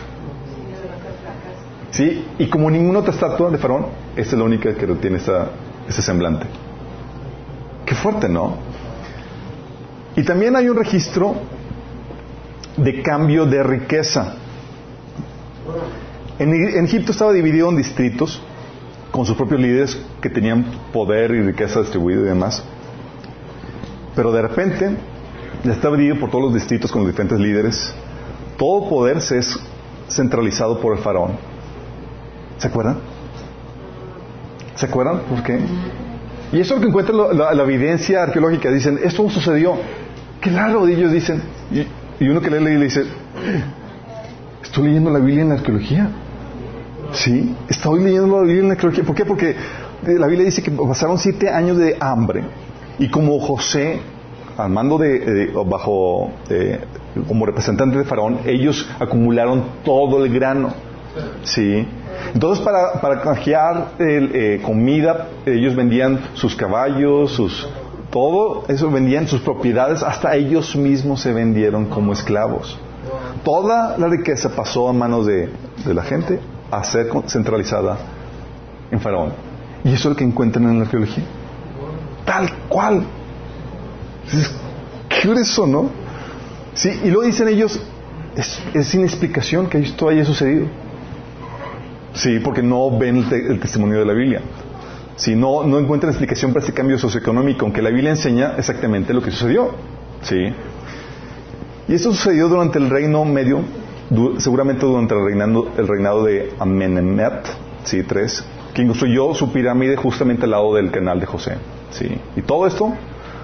[1.91, 6.01] Sí, y como ninguna otra estatua de Faraón, esta es la única que tiene ese
[6.01, 6.45] semblante.
[7.86, 8.55] Qué fuerte, ¿no?
[10.15, 11.36] Y también hay un registro
[12.77, 14.36] de cambio de riqueza.
[16.39, 18.41] En, Egipto estaba dividido en distritos
[19.12, 22.63] con sus propios líderes que tenían poder y riqueza distribuida y demás.
[24.15, 24.95] Pero de repente
[25.63, 27.93] ya estaba dividido por todos los distritos con los diferentes líderes.
[28.57, 29.60] Todo poder se es
[30.10, 31.38] centralizado por el faraón.
[32.57, 32.97] ¿Se acuerdan?
[34.75, 35.21] ¿Se acuerdan?
[35.29, 35.60] ¿Por qué?
[36.51, 38.71] Y eso es lo que encuentra la, evidencia arqueológica.
[38.71, 39.75] Dicen, esto sucedió.
[40.41, 41.41] Claro, ellos dicen,
[42.21, 43.03] y uno que lee y le dice,
[44.62, 46.07] estoy leyendo la Biblia en la arqueología.
[47.13, 49.03] Sí, estoy leyendo la Biblia en la arqueología.
[49.03, 49.25] ¿Por qué?
[49.25, 49.55] Porque
[50.05, 52.43] la Biblia dice que pasaron siete años de hambre.
[52.99, 54.01] Y como José
[54.55, 56.81] al mando de, eh, bajo, eh,
[57.27, 60.73] como representante de Faraón, ellos acumularon todo el grano.
[61.41, 61.88] ¿Sí?
[62.36, 67.67] Entonces, para, para canjear eh, comida, ellos vendían sus caballos, sus,
[68.12, 72.78] todo eso vendían sus propiedades, hasta ellos mismos se vendieron como esclavos.
[73.43, 75.50] Toda la riqueza pasó a manos de,
[75.86, 77.97] la gente a ser centralizada
[78.91, 79.34] en Faraón.
[79.84, 81.24] Y eso es lo que encuentran en la arqueología.
[82.26, 83.04] Tal cual.
[85.10, 85.89] Qué grueso, ¿no?
[86.74, 87.82] Sí, y luego dicen ellos,
[88.36, 90.67] es, es sin explicación que esto haya sucedido.
[92.13, 94.41] Sí, porque no ven el, testimonio de la Biblia.
[95.21, 99.21] Sí, no, no encuentran explicación para este cambio socioeconómico, aunque la Biblia enseña exactamente lo
[99.21, 99.69] que sucedió.
[100.23, 100.51] Sí.
[101.88, 103.62] Y esto sucedió durante el reino medio,
[104.39, 107.45] seguramente durante el reinado, el reinado de Amenemhat,
[107.84, 111.57] sí, tres, quien construyó su pirámide justamente al lado del canal de José.
[111.91, 112.19] ¿sí?
[112.36, 112.91] Y todo esto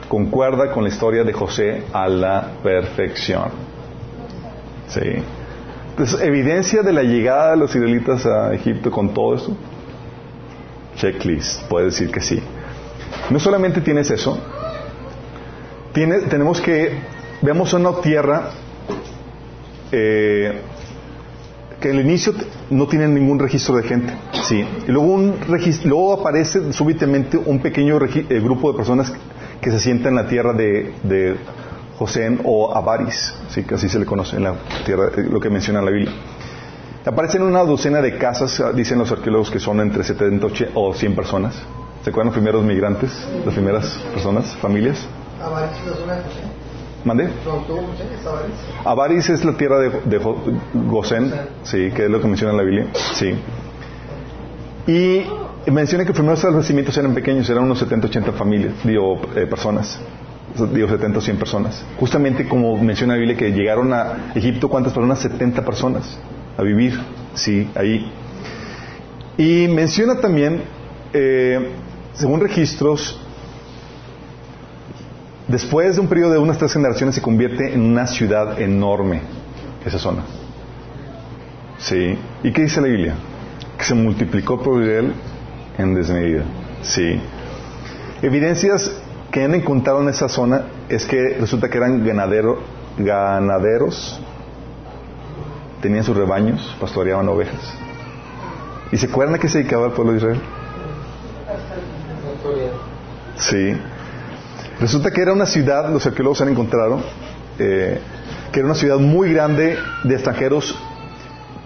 [0.07, 3.49] concuerda con la historia de José a la perfección.
[4.87, 5.21] ¿Sí?
[5.91, 9.55] Entonces, evidencia de la llegada de los israelitas a Egipto con todo esto.
[10.97, 12.41] Checklist, puede decir que sí.
[13.29, 14.37] No solamente tienes eso,
[15.93, 16.91] tenemos que,
[17.41, 18.51] veamos una tierra
[19.91, 20.61] eh,
[21.79, 22.33] que el inicio
[22.69, 24.13] no tiene ningún registro de gente,
[24.47, 24.65] sí.
[24.87, 25.35] Y luego, un
[25.85, 29.13] luego aparece súbitamente un pequeño eh, grupo de personas
[29.61, 31.35] que se sientan en la tierra de, de
[31.97, 34.55] José o Avaris, sí, que así se le conoce en la
[34.85, 36.13] tierra, eh, lo que menciona la Biblia.
[37.07, 41.15] Aparecen una docena de casas, ah, dicen los arqueólogos que son entre 70 o 100
[41.15, 41.55] personas.
[42.03, 43.11] ¿Se acuerdan los primeros migrantes,
[43.45, 45.07] las primeras personas, familias?
[46.03, 46.19] Una
[47.05, 47.29] ¿Mande?
[48.83, 50.17] Avaris es la tierra de, de
[50.73, 53.33] Gosén, sí, que es lo que menciona la Biblia, sí.
[54.85, 59.47] Y menciona que los primeros establecimientos eran pequeños, eran unos 70, 80 familias, digo, eh,
[59.47, 59.97] personas,
[60.73, 61.85] digo 70 o 100 personas.
[61.97, 65.19] Justamente como menciona la Biblia que llegaron a Egipto, ¿cuántas personas?
[65.19, 66.19] 70 personas
[66.57, 66.99] a vivir,
[67.35, 68.11] sí, ahí.
[69.37, 70.63] Y menciona también,
[71.13, 71.71] eh,
[72.13, 73.19] según registros,
[75.47, 79.21] Después de un periodo de unas tres generaciones se convierte en una ciudad enorme,
[79.85, 80.23] esa zona.
[81.77, 82.17] ¿Sí?
[82.43, 83.15] ¿Y qué dice la Biblia?
[83.77, 85.13] Que se multiplicó por él
[85.77, 86.43] en desmedida.
[86.81, 87.21] ¿Sí?
[88.21, 88.91] Evidencias
[89.31, 92.59] que han encontrado en esa zona es que resulta que eran ganadero,
[92.97, 94.19] ganaderos,
[95.81, 97.73] tenían sus rebaños, pastoreaban ovejas.
[98.91, 100.41] ¿Y se acuerdan a qué se dedicaba el pueblo de Israel?
[103.37, 103.77] Sí.
[104.79, 107.01] Resulta que era una ciudad, los arqueólogos han encontrado,
[107.59, 107.99] eh,
[108.51, 110.77] que era una ciudad muy grande de extranjeros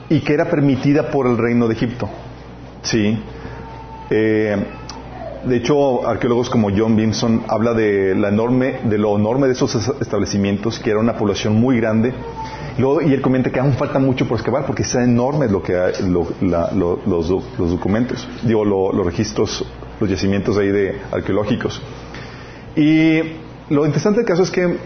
[0.09, 2.09] y que era permitida por el reino de Egipto.
[2.81, 3.21] Sí.
[4.09, 4.65] Eh,
[5.43, 9.75] de hecho, arqueólogos como John Bimson habla de, la enorme, de lo enorme de esos
[9.99, 12.13] establecimientos, que era una población muy grande.
[12.77, 15.73] y él comenta que aún falta mucho por excavar porque es enorme lo que
[16.07, 17.27] los,
[17.57, 19.65] documentos, digo, los registros,
[19.99, 21.81] los yacimientos ahí de arqueológicos.
[22.75, 23.19] Y
[23.69, 24.77] lo interesante del caso es que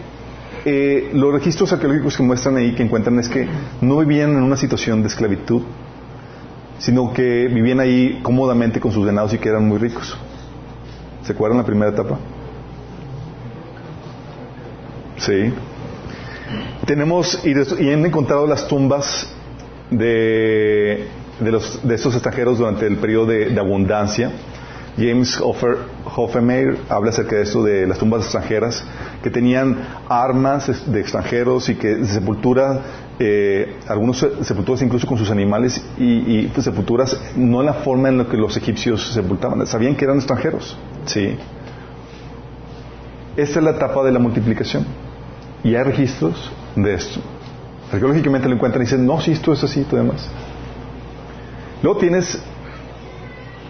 [0.64, 3.46] eh, los registros arqueológicos que muestran ahí, que encuentran, es que
[3.82, 5.62] no vivían en una situación de esclavitud,
[6.78, 10.16] sino que vivían ahí cómodamente con sus ganados y que eran muy ricos.
[11.26, 12.18] ¿Se acuerdan la primera etapa?
[15.18, 15.52] Sí.
[16.86, 19.28] Tenemos y, han encontrado las tumbas
[19.90, 21.08] de,
[21.40, 24.30] de, los, de estos extranjeros durante el periodo de abundancia
[24.98, 28.82] James Hoffemeyer habla acerca de esto de las tumbas extranjeras
[29.22, 29.76] que tenían
[30.08, 32.80] armas de extranjeros y que sepultura,
[33.18, 38.18] eh, algunos sepulturas incluso con sus animales y, pues, sepulturas no en la forma en
[38.18, 40.76] la que los egipcios sepultaban, sabían que eran extranjeros.
[41.06, 41.36] Sí.
[43.36, 44.86] Esta es la etapa de la multiplicación
[45.62, 47.20] y hay registros de esto.
[47.92, 50.28] Arqueológicamente lo encuentran y dicen, no, si esto es así y todo demás.
[51.82, 52.42] Luego tienes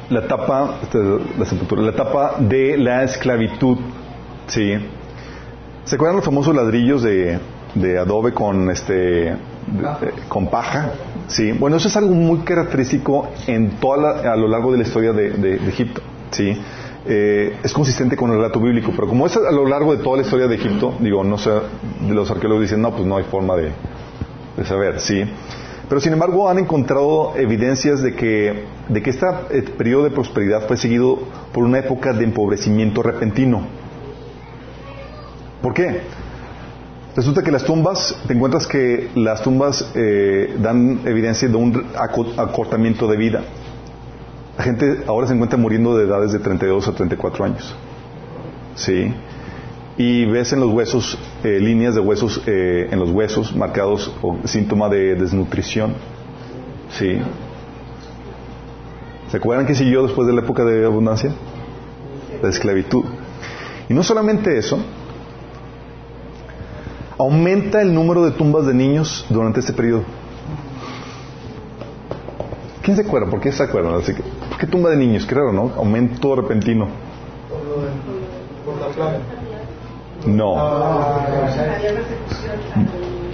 [0.08, 3.78] la etapa, este, la la etapa de la esclavitud,
[4.46, 4.74] ¿sí?
[5.84, 7.38] ¿Se acuerdan los famosos ladrillos de,
[7.74, 9.36] de adobe con este
[10.28, 10.92] con paja?
[11.26, 11.52] Sí.
[11.52, 15.56] Bueno, eso es algo muy característico en toda a lo largo de la historia de,
[15.68, 16.56] Egipto, ¿sí?
[17.08, 20.16] Eh, es consistente con el relato bíblico, pero como es a lo largo de toda
[20.16, 21.50] la historia de Egipto, digo, no sé,
[22.08, 23.70] los arqueólogos dicen, no, pues no hay forma de,
[24.64, 25.22] saber, ¿sí?
[25.88, 29.26] Pero sin embargo han encontrado evidencias de que, de que este
[29.78, 31.20] periodo de prosperidad fue seguido
[31.52, 33.62] por una época de empobrecimiento repentino.
[35.62, 36.00] ¿Por qué?
[37.14, 43.06] Resulta que las tumbas, te encuentras que las tumbas eh, dan evidencia de un acortamiento
[43.06, 43.44] de vida.
[44.56, 47.76] La gente ahora se encuentra muriendo de edades de 32 a 34 años.
[48.74, 49.12] ¿Sí?
[49.98, 54.36] y ves en los huesos eh, líneas de huesos eh, en los huesos marcados o
[54.44, 55.94] síntoma de desnutrición.
[56.90, 57.18] Sí.
[59.30, 61.32] ¿Se acuerdan que siguió después de la época de abundancia?
[62.42, 63.04] La esclavitud.
[63.88, 64.78] Y no solamente eso,
[67.16, 70.04] aumenta el número de tumbas de niños durante este periodo.
[72.82, 73.30] ¿Quién se acuerda?
[73.30, 73.94] ¿Por qué se acuerdan?
[73.94, 74.22] Así que,
[74.56, 75.26] ¿Por qué tumba de niños?
[75.26, 75.70] Claro, ¿no?
[75.76, 76.88] Aumento repentino.
[80.26, 80.56] No.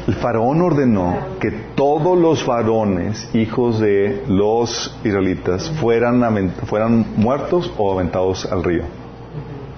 [0.09, 7.93] El faraón ordenó que todos los varones, hijos de los israelitas, fueran, fueran muertos o
[7.93, 8.83] aventados al río.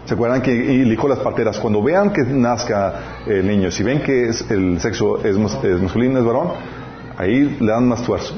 [0.06, 4.00] ¿Se acuerdan que y dijo las parteras, cuando vean que nazca el niño, si ven
[4.00, 6.48] que es- el sexo es, es masculino, es varón,
[7.16, 8.34] ahí le dan más tuerzo.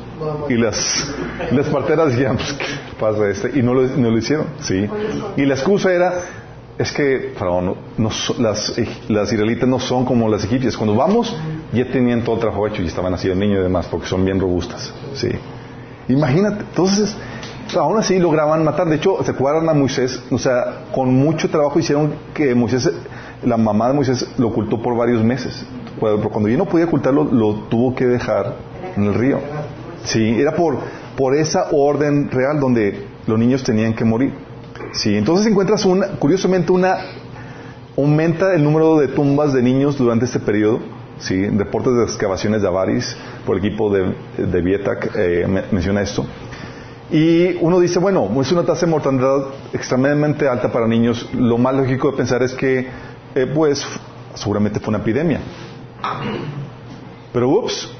[0.49, 1.15] Y las,
[1.53, 2.65] las parteras decían, pues, ¿qué
[2.99, 3.59] pasa este?
[3.59, 4.89] Y no lo, no lo hicieron, ¿sí?
[5.37, 6.15] Y la excusa era,
[6.79, 8.75] es que, faraón, no- no las,
[9.09, 10.77] las israelitas no son como las egipcias.
[10.77, 11.35] Cuando vamos,
[11.73, 14.25] ya tenían todo el trabajo hecho y estaban así el niño y demás, porque son
[14.25, 15.29] bien robustas, ¿sí?
[16.09, 17.17] Imagínate, entonces,
[17.77, 18.87] aún así lograban matar.
[18.89, 20.23] De hecho, ¿se acuerdan a Moisés?
[20.31, 22.91] O sea, con mucho trabajo hicieron que Moisés,
[23.43, 25.67] la mamá de Moisés, lo ocultó por varios meses.
[26.01, 28.55] Pero cuando ya no podía ocultarlo, lo tuvo que dejar
[28.97, 29.41] en el río.
[30.05, 30.79] Sí, era por,
[31.17, 34.33] por esa orden real donde los niños tenían que morir.
[34.93, 36.97] Sí, entonces encuentras una, curiosamente una,
[37.97, 40.81] aumenta el número de tumbas de niños durante este periodo.
[41.19, 46.03] Sí, reportes de excavaciones de Avaris por el equipo de, de Vietac eh, me- menciona
[46.03, 46.27] esto.
[47.11, 51.29] Y uno dice, bueno, es una tasa de mortalidad extremadamente alta para niños.
[51.35, 52.87] Lo más lógico de pensar es que,
[53.35, 53.87] eh, pues,
[54.35, 55.41] seguramente fue una epidemia.
[57.33, 57.91] Pero, ups,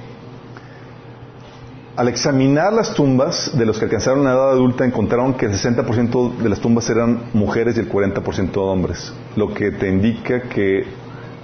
[1.97, 6.37] al examinar las tumbas de los que alcanzaron la edad adulta, encontraron que el 60%
[6.37, 10.85] de las tumbas eran mujeres y el 40% hombres, lo que te indica que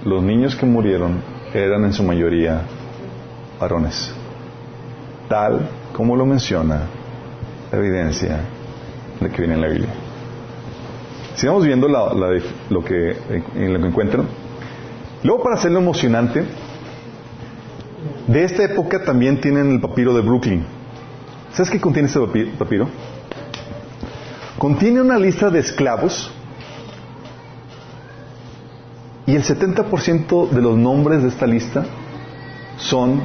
[0.05, 1.21] los niños que murieron
[1.53, 2.61] eran en su mayoría
[3.59, 4.13] varones,
[5.27, 6.81] tal como lo menciona
[7.71, 8.41] la evidencia
[9.19, 9.93] de que viene en la Biblia.
[11.35, 13.17] Sigamos viendo lo, que,
[13.55, 14.27] en lo que encuentran.
[15.23, 16.43] Luego, para hacerlo emocionante,
[18.27, 20.65] de esta época también tienen el papiro de Brooklyn.
[21.53, 22.89] ¿Sabes qué contiene este papi- papiro?
[24.57, 26.31] Contiene una lista de esclavos
[29.25, 31.85] y el 70% de los nombres de esta lista
[32.77, 33.21] son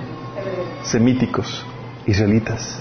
[0.83, 1.65] semíticos,
[2.07, 2.81] israelitas.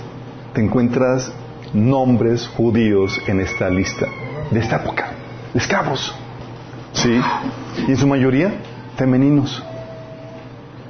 [0.53, 1.31] Te encuentras
[1.73, 4.07] nombres judíos en esta lista
[4.51, 5.11] de esta época,
[5.53, 6.13] esclavos.
[6.93, 7.19] ¿Sí?
[7.87, 8.53] Y en su mayoría
[8.97, 9.63] femeninos.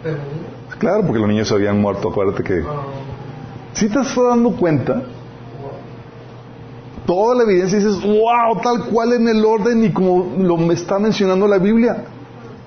[0.02, 0.58] Femenino.
[0.80, 2.64] Claro, porque los niños se habían muerto, acuérdate que...
[2.68, 2.84] Ah,
[3.74, 5.04] Si te estás dando cuenta,
[7.06, 11.00] toda la evidencia dices, wow, tal cual en el orden y como lo me está
[11.00, 12.04] mencionando la Biblia.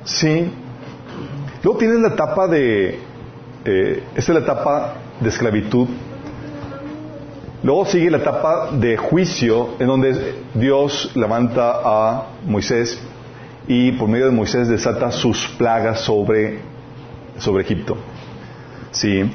[0.04, 0.50] Sí.
[1.62, 2.98] Luego tienes la etapa de,
[3.64, 5.88] eh, esta es la etapa de esclavitud.
[7.62, 12.98] Luego sigue la etapa de juicio, en donde Dios levanta a Moisés
[13.72, 16.58] y por medio de Moisés desata sus plagas sobre,
[17.38, 17.96] sobre Egipto.
[18.90, 19.30] Sí.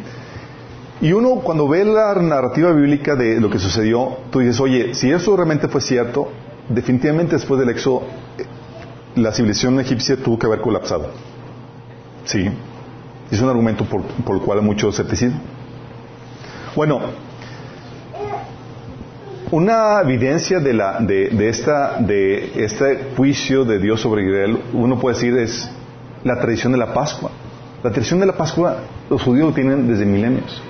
[0.99, 5.09] Y uno cuando ve la narrativa bíblica de lo que sucedió, tú dices, oye, si
[5.09, 6.33] eso realmente fue cierto,
[6.67, 8.01] definitivamente después del éxodo,
[8.37, 8.43] eh,
[9.15, 11.11] la civilización egipcia tuvo que haber colapsado.
[12.25, 12.49] Sí.
[13.31, 15.39] Es un argumento por, por el cual hay mucho escepticismo.
[16.75, 16.99] Bueno,
[19.51, 25.15] una evidencia de, la, de, esta, de este juicio de Dios sobre Israel, uno puede
[25.15, 25.69] decir, es
[26.23, 27.31] la tradición de la Pascua.
[27.83, 28.77] La tradición de la Pascua,
[29.09, 30.61] los judíos lo tienen desde milenios.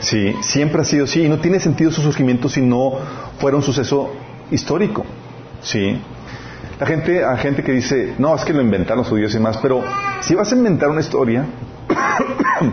[0.00, 2.92] Sí, siempre ha sido así y no tiene sentido su surgimiento si no
[3.38, 4.12] fuera un suceso
[4.50, 5.04] histórico.
[5.60, 6.00] Sí.
[6.78, 9.58] La gente, hay gente que dice, no, es que lo inventaron los judíos y más,
[9.58, 9.82] pero
[10.20, 11.44] si vas a inventar una historia,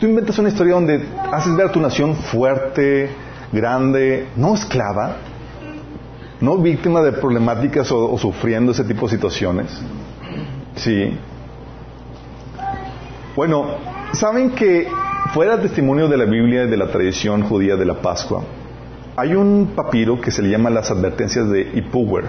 [0.00, 3.10] tú inventas una historia donde haces ver a tu nación fuerte,
[3.52, 5.16] grande, no esclava,
[6.40, 9.70] no víctima de problemáticas o, sufriendo ese tipo de situaciones.
[10.76, 11.16] Sí.
[13.36, 13.76] Bueno,
[14.12, 14.88] saben que
[15.32, 18.42] fuera testimonio de la Biblia y de la tradición judía de la Pascua,
[19.16, 22.24] hay un papiro que se le llama las advertencias de Ipuwer.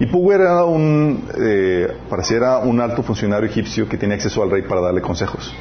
[0.00, 4.80] Ipuwer era un, eh, pareciera un alto funcionario egipcio que tenía acceso al rey para
[4.80, 5.54] darle consejos.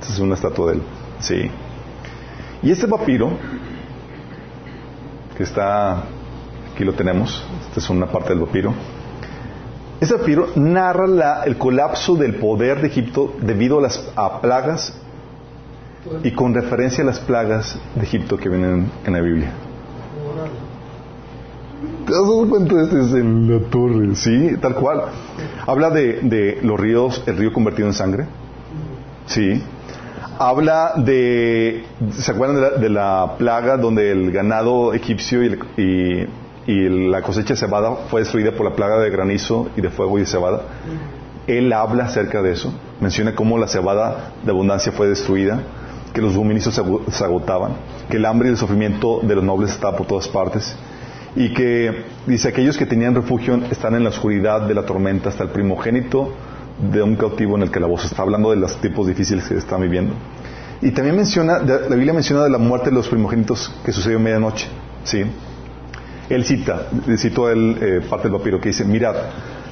[0.00, 0.82] Esta es una estatua de él.
[1.18, 1.50] Sí.
[2.62, 3.32] Y este papiro,
[5.36, 6.04] que está,
[6.74, 8.72] aquí lo tenemos, esta es una parte del papiro.
[10.00, 14.94] Este papiro narra la- el colapso del poder de Egipto debido a las a plagas
[16.24, 19.52] y con referencia a las plagas de Egipto que vienen en la Biblia.
[22.06, 22.98] ¿Te has dado cuenta de esto?
[23.00, 25.02] Es en la torre, sí, tal cual.
[25.66, 28.26] Habla de, de los ríos, el río convertido en sangre.
[29.26, 29.62] Sí.
[30.44, 36.26] Habla de, ¿se acuerdan de la, de la plaga donde el ganado egipcio y,
[36.66, 40.18] y- la cosecha de cebada fue destruida por la plaga de granizo y de fuego
[40.18, 40.62] y de cebada?
[41.46, 45.60] Él habla acerca de eso, menciona cómo la cebada de abundancia fue destruida,
[46.12, 46.74] que los suministros
[47.12, 47.74] se agotaban,
[48.10, 50.74] que el hambre y el sufrimiento de los nobles estaba por todas partes,
[51.36, 55.44] y que dice aquellos que tenían refugio están en la oscuridad de la tormenta hasta
[55.44, 56.34] el primogénito
[56.90, 58.06] de un cautivo en el calabozo.
[58.06, 60.14] Está hablando de los tiempos difíciles que están viviendo.
[60.80, 64.24] Y también menciona, la Biblia menciona de la muerte de los primogénitos que sucedió en
[64.24, 64.66] medianoche.
[65.04, 65.24] ¿sí?
[66.28, 69.14] Él cita, citó él eh, parte del papiro que dice, mirad,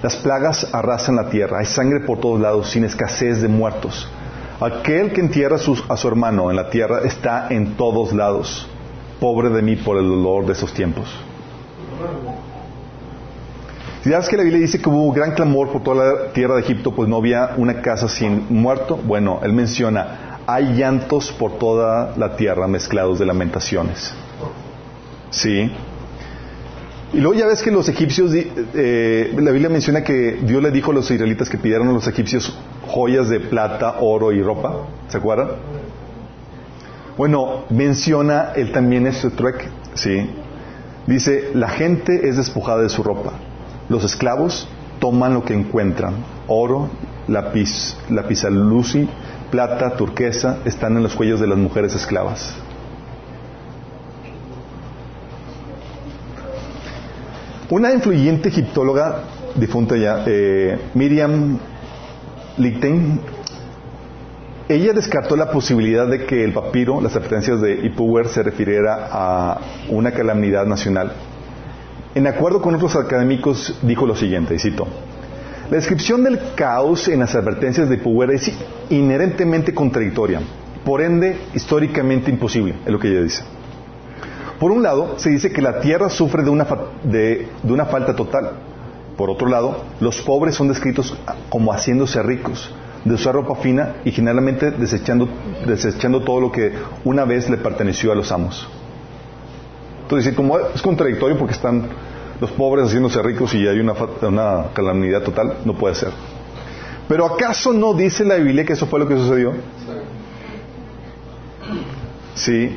[0.03, 4.09] las plagas arrasan la tierra, hay sangre por todos lados, sin escasez de muertos.
[4.61, 8.69] Aquel que entierra a su hermano en la tierra está en todos lados.
[9.19, 11.09] Pobre de mí por el dolor de esos tiempos.
[14.03, 16.63] Si sabes que la Biblia dice que hubo gran clamor por toda la tierra de
[16.63, 18.97] Egipto, pues no había una casa sin muerto.
[18.97, 24.15] Bueno, él menciona, hay llantos por toda la tierra mezclados de lamentaciones.
[25.29, 25.71] Sí.
[27.13, 30.93] Y luego ya ves que los egipcios, eh, la Biblia menciona que Dios le dijo
[30.93, 34.87] a los israelitas que pidieran a los egipcios joyas de plata, oro y ropa.
[35.09, 35.49] ¿Se acuerdan?
[37.19, 39.67] Bueno, menciona él también este trueque.
[39.93, 40.27] Sí.
[41.07, 43.33] Dice, la gente es despojada de su ropa.
[43.91, 44.69] Los esclavos
[45.01, 46.15] toman lo que encuentran.
[46.47, 46.89] Oro,
[47.27, 49.09] lapisaluci,
[49.51, 52.55] plata, turquesa, están en los cuellos de las mujeres esclavas.
[57.69, 59.25] Una influyente egiptóloga
[59.57, 61.59] difunta ya, eh, Miriam
[62.59, 63.21] Lichten,
[64.69, 69.61] ella descartó la posibilidad de que el papiro, las advertencias de Ipuwer, se refiriera a
[69.89, 71.13] una calamidad nacional.
[72.15, 74.87] En acuerdo con otros académicos, dijo lo siguiente, y cito,
[75.71, 78.51] la descripción del caos en las advertencias de Ipuwer es
[78.89, 80.41] inherentemente contradictoria,
[80.85, 83.45] por ende, históricamente imposible, es lo que ella dice.
[84.59, 86.67] Por un lado, se dice que la tierra sufre de una,
[87.05, 88.51] de una falta total.
[89.17, 91.17] Por otro lado, los pobres son descritos
[91.49, 95.29] como haciéndose ricos, de usar ropa fina y generalmente desechando,
[95.65, 96.73] desechando todo lo que
[97.05, 98.69] una vez le perteneció a los amos.
[100.11, 101.85] Entonces, como es contradictorio porque están
[102.41, 103.95] los pobres haciéndose ricos y hay una,
[104.75, 106.11] calamidad total, no puede ser.
[107.07, 109.53] Pero ¿acaso no dice la Biblia que eso fue lo que sucedió?
[112.35, 112.77] Sí.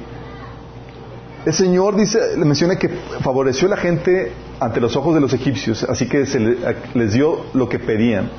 [1.44, 2.88] El Señor dice, le menciona que
[3.22, 6.58] favoreció a la gente ante los ojos de los egipcios, así que se le-
[6.94, 8.30] les dio lo que pedían.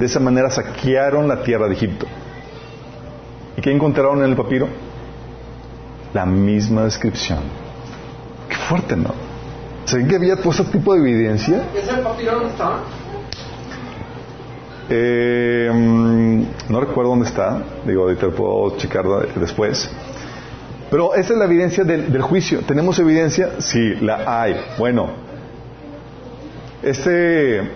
[0.00, 2.06] De esa manera saquearon la tierra de Egipto.
[3.56, 4.66] ¿Y qué encontraron en el papiro?
[6.12, 7.69] La misma descripción.
[8.70, 9.12] Fuerte, ¿no?
[9.84, 11.64] ¿Saben que había todo ese tipo de evidencia?
[11.74, 12.82] ¿Ese papiro dónde estaba?
[14.88, 19.04] Eh, mm, no recuerdo dónde está, digo, ahorita lo puedo checar
[19.34, 19.90] después.
[20.88, 22.60] Pero esa es la evidencia del, del juicio.
[22.60, 23.60] ¿Tenemos evidencia?
[23.60, 24.54] Sí, la hay.
[24.78, 25.08] Bueno,
[26.80, 27.58] este,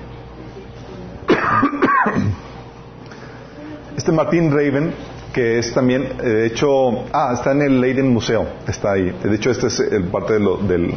[3.97, 4.95] este Martín Raven,
[5.35, 9.12] que es también, eh, de hecho, ah, está en el Leiden Museo, está ahí.
[9.22, 10.95] De hecho, este es el parte de lo- del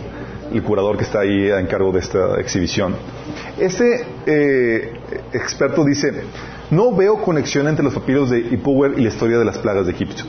[0.54, 2.96] el curador que está ahí a encargo de esta exhibición.
[3.60, 4.94] Este eh,
[5.34, 6.14] experto dice,
[6.72, 9.92] no veo conexión entre los papiros de Ipuwer y la historia de las plagas de
[9.92, 10.24] Egipto.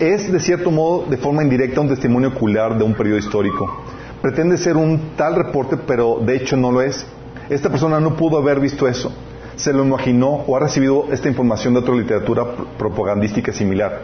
[0.00, 3.82] Es, de cierto modo, de forma indirecta, un testimonio ocular de un periodo histórico.
[4.20, 7.06] Pretende ser un tal reporte, pero de hecho no lo es.
[7.48, 9.10] Esta persona no pudo haber visto eso.
[9.58, 14.00] Se lo imaginó o ha recibido esta información de otra literatura pro- propagandística similar.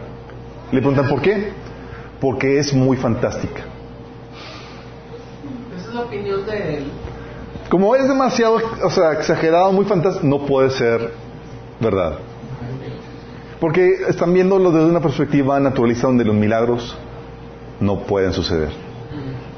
[0.71, 1.51] Le preguntan por qué.
[2.21, 3.61] Porque es muy fantástica.
[5.77, 6.83] Esa es la opinión de él.
[7.69, 11.11] Como es demasiado, o sea, exagerado, muy fantástico, no puede ser
[11.79, 12.19] verdad.
[13.59, 16.95] Porque están viéndolo desde una perspectiva naturalista donde los milagros
[17.79, 18.69] no pueden suceder.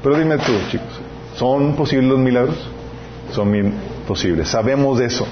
[0.02, 1.00] Pero dime tú, chicos,
[1.34, 2.70] ¿son posibles los milagros?
[3.32, 3.52] Son
[4.06, 4.48] posibles.
[4.48, 5.26] Sabemos de eso.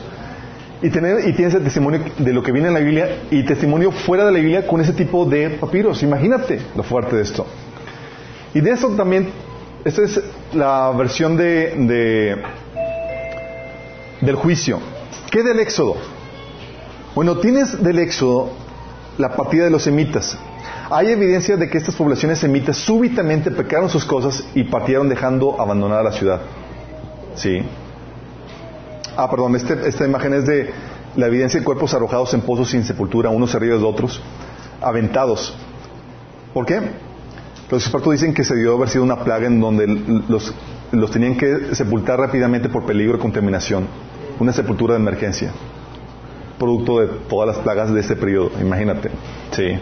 [0.82, 3.90] Y, tener, y tienes el testimonio de lo que viene en la Biblia y testimonio
[3.92, 6.02] fuera de la Biblia con ese tipo de papiros.
[6.02, 7.46] Imagínate lo fuerte de esto.
[8.52, 9.30] Y de eso también,
[9.84, 10.20] esta es
[10.52, 12.42] la versión de, de-
[14.20, 14.80] del juicio.
[15.30, 15.96] ¿Qué del Éxodo?
[17.14, 18.50] Bueno, tienes del Éxodo
[19.16, 20.38] la partida de los semitas.
[20.90, 26.02] Hay evidencia de que estas poblaciones semitas súbitamente pecaron sus cosas y partieron dejando abandonada
[26.02, 26.40] la ciudad.
[27.34, 27.62] Sí.
[29.16, 30.70] Ah, perdón, este- esta imagen es de
[31.16, 34.20] la evidencia de cuerpos arrojados en pozos sin sepultura, unos arriba de otros,
[34.82, 35.56] aventados.
[36.52, 36.80] ¿Por qué?
[37.70, 39.86] Los expertos dicen que se debió haber sido una plaga en donde
[40.28, 40.52] los,
[40.92, 43.86] los tenían que sepultar rápidamente por peligro de contaminación.
[44.38, 45.50] una sepultura de emergencia,
[46.58, 49.10] producto de todas las plagas de este periodo, imagínate.
[49.52, 49.78] Sí.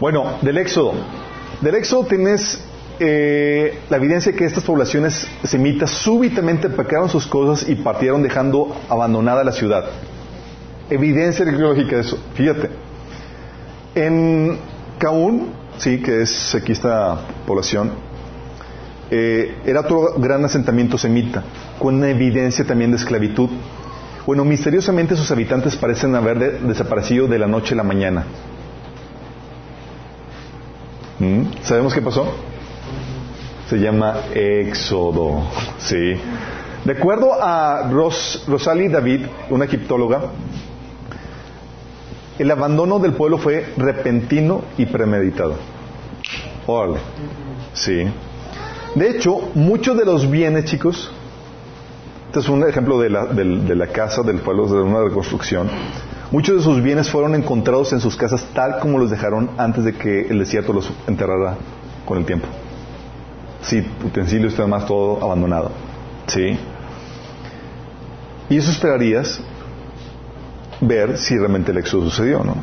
[0.00, 0.94] Bueno, del Éxodo.
[1.60, 2.64] Del Éxodo tienes
[3.04, 9.42] eh, la evidencia que estas poblaciones semitas súbitamente pecaron sus cosas y partieron dejando abandonada
[9.42, 9.86] la ciudad.
[10.88, 12.22] Evidencia arqueológica de eso.
[12.34, 12.70] Fíjate.
[13.96, 14.56] En
[14.98, 17.90] Caún, sí, que es aquí esta población,
[19.10, 21.42] eh, era otro gran asentamiento semita,
[21.80, 23.50] con una evidencia también de esclavitud.
[24.26, 28.26] Bueno, misteriosamente sus habitantes parecen haber desaparecido de la noche a la mañana.
[31.18, 31.46] ¿Mm?
[31.62, 32.32] ¿Sabemos qué pasó?
[33.72, 35.44] Se llama Éxodo.
[35.78, 36.12] Sí.
[36.84, 40.24] De acuerdo a Ros Rosalie David, una egiptóloga,
[42.38, 45.54] el abandono del pueblo fue repentino y premeditado.
[46.66, 46.98] Órale.
[47.72, 48.04] Sí.
[48.94, 51.10] De hecho, muchos de los bienes, chicos,
[52.26, 55.70] este es un ejemplo de la, de la casa del pueblo, de una reconstrucción.
[56.30, 59.94] Muchos de sus bienes fueron encontrados en sus casas tal como los dejaron antes de
[59.94, 61.56] que el desierto los enterrara
[62.04, 62.48] con el tiempo.
[63.62, 65.70] Sí, utensilios y demás, todo abandonado.
[66.26, 66.58] Sí.
[68.50, 69.40] Y eso esperarías
[70.80, 72.56] ver si realmente el éxodo sucedió, ¿no?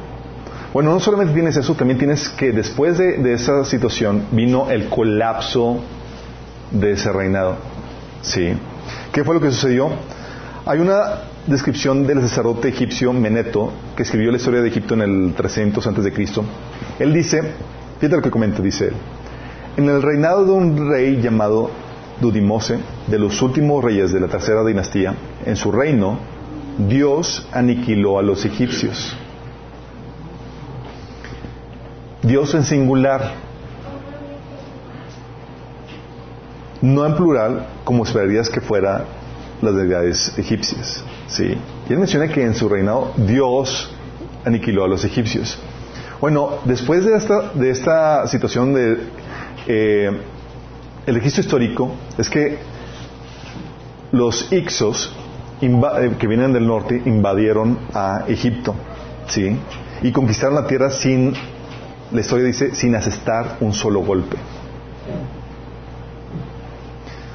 [0.74, 5.80] Bueno, no solamente tienes eso, también tienes que después de, esa situación vino el colapso
[6.70, 7.56] de ese reinado.
[8.22, 8.54] ¿Sí?
[9.12, 9.90] ¿Qué fue lo que sucedió?
[10.66, 15.34] Hay una descripción del sacerdote egipcio Meneto, que escribió la historia de Egipto en el
[15.34, 16.44] 300 antes de Cristo.
[17.00, 17.42] Él dice,
[18.00, 18.94] fíjate lo que comenta, dice él,
[19.80, 21.72] en el reinado de un rey llamado
[22.20, 25.16] Dudimose, de los últimos reyes de la tercera dinastía,
[25.46, 26.20] en su reino,
[26.78, 29.16] Dios aniquiló a los egipcios.
[32.22, 33.36] Dios en singular,
[36.82, 39.06] no en plural, como esperarías que fuera
[39.62, 41.06] las deidades egipcias.
[41.28, 41.58] ¿sí?
[41.88, 43.90] Y él menciona que en su reinado Dios
[44.44, 45.58] aniquiló a los egipcios.
[46.20, 49.19] Bueno, después de esta, de esta situación de
[49.68, 50.10] eh,
[51.06, 52.58] el registro histórico es que
[54.12, 55.14] los Ixos
[55.62, 58.76] eh, que vienen del norte invadieron a Egipto,
[59.28, 59.58] ¿sí?
[60.02, 61.34] Y conquistaron la tierra sin,
[62.12, 64.38] la historia dice, sin asestar un solo golpe.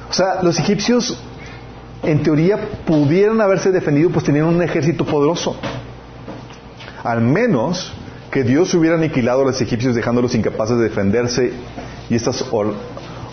[0.09, 1.19] O sea, los egipcios
[2.01, 5.55] en teoría pudieran haberse defendido pues tenían un ejército poderoso.
[7.03, 7.93] Al menos
[8.31, 11.53] que Dios hubiera aniquilado a los egipcios dejándolos incapaces de defenderse
[12.09, 12.45] y estas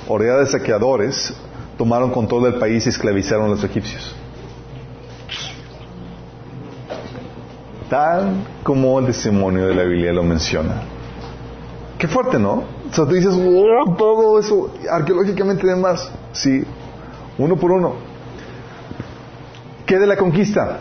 [0.08, 1.34] oleadas de saqueadores
[1.76, 4.14] tomaron control del país y esclavizaron a los egipcios.
[7.88, 10.82] Tal como el testimonio de la Biblia lo menciona.
[11.98, 12.64] Qué fuerte, ¿no?
[12.90, 16.10] O sea, tú dices, wow, todo eso, arqueológicamente demás.
[16.32, 16.64] Sí,
[17.38, 17.94] uno por uno.
[19.86, 20.80] ¿Qué de la conquista?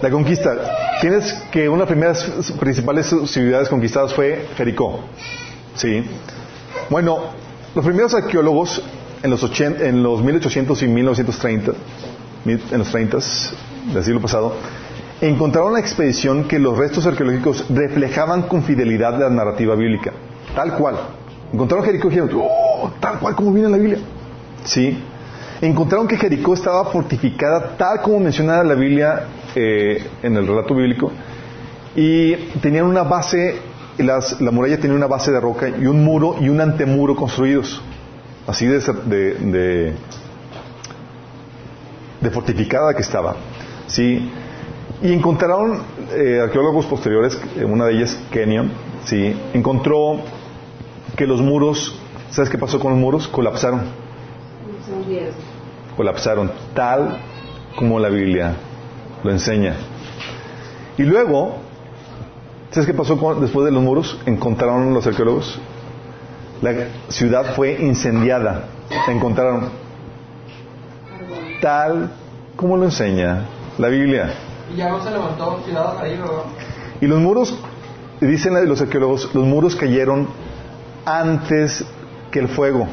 [0.00, 0.54] La conquista.
[1.00, 5.00] Tienes que una de las primeras principales ciudades conquistadas fue Jericó.
[5.74, 6.04] Sí.
[6.90, 7.18] Bueno,
[7.74, 8.82] los primeros arqueólogos
[9.22, 11.72] en los, 80, en los 1800 y 1930,
[12.44, 13.18] en los 30
[13.92, 14.54] del siglo pasado,
[15.20, 20.12] encontraron una expedición que los restos arqueológicos reflejaban con fidelidad la narrativa bíblica.
[20.54, 20.96] Tal cual.
[21.52, 23.98] Encontraron Jericó y dijeron, oh, tal cual como viene en la Biblia.
[24.64, 24.98] Sí.
[25.60, 31.12] Encontraron que Jericó estaba fortificada tal como mencionaba la Biblia eh, en el relato bíblico
[31.94, 33.56] y tenían una base,
[34.02, 37.80] la muralla tenía una base de roca y un muro y un antemuro construidos.
[38.46, 39.94] Así de, de,
[42.20, 43.36] de fortificada que estaba.
[43.86, 44.30] ¿sí?
[45.02, 45.82] Y encontraron
[46.12, 48.70] eh, arqueólogos posteriores, eh, una de ellas Kenyon,
[49.04, 49.36] ¿sí?
[49.52, 50.20] encontró
[51.16, 51.98] que los muros,
[52.30, 53.28] ¿sabes qué pasó con los muros?
[53.28, 53.82] Colapsaron.
[55.96, 57.18] Colapsaron, tal
[57.76, 58.54] como la Biblia
[59.22, 59.74] lo enseña.
[60.96, 61.56] Y luego,
[62.72, 64.18] ¿sabes qué pasó después de los muros?
[64.26, 65.60] Encontraron los arqueólogos.
[66.60, 66.72] La
[67.08, 68.64] ciudad fue incendiada.
[69.08, 69.70] encontraron
[71.62, 72.10] tal
[72.56, 73.46] como lo enseña
[73.78, 74.34] la Biblia.
[74.72, 76.42] Y ya no se levantó ciudad ahí, ¿verdad?
[77.00, 77.56] Y los muros,
[78.20, 80.28] dicen los arqueólogos, los muros cayeron
[81.06, 81.84] antes
[82.30, 82.86] que el fuego.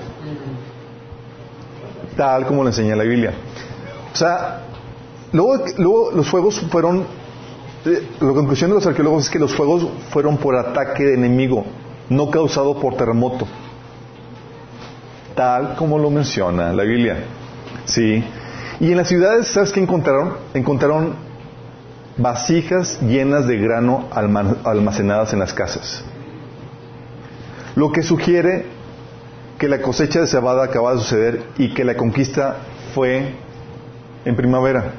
[2.15, 3.33] Tal como lo enseña la Biblia.
[4.13, 4.61] O sea,
[5.31, 7.05] luego, luego los fuegos fueron,
[7.85, 11.65] la conclusión de los arqueólogos es que los fuegos fueron por ataque de enemigo,
[12.09, 13.47] no causado por terremoto.
[15.35, 17.23] Tal como lo menciona la Biblia.
[17.85, 18.23] Sí.
[18.79, 20.33] Y en las ciudades, ¿sabes qué encontraron?
[20.53, 21.13] Encontraron
[22.17, 26.03] vasijas llenas de grano almacenadas en las casas.
[27.75, 28.65] Lo que sugiere
[29.57, 32.57] que la cosecha de cebada acaba de suceder y que la conquista
[32.93, 33.33] fue
[34.25, 34.93] en primavera,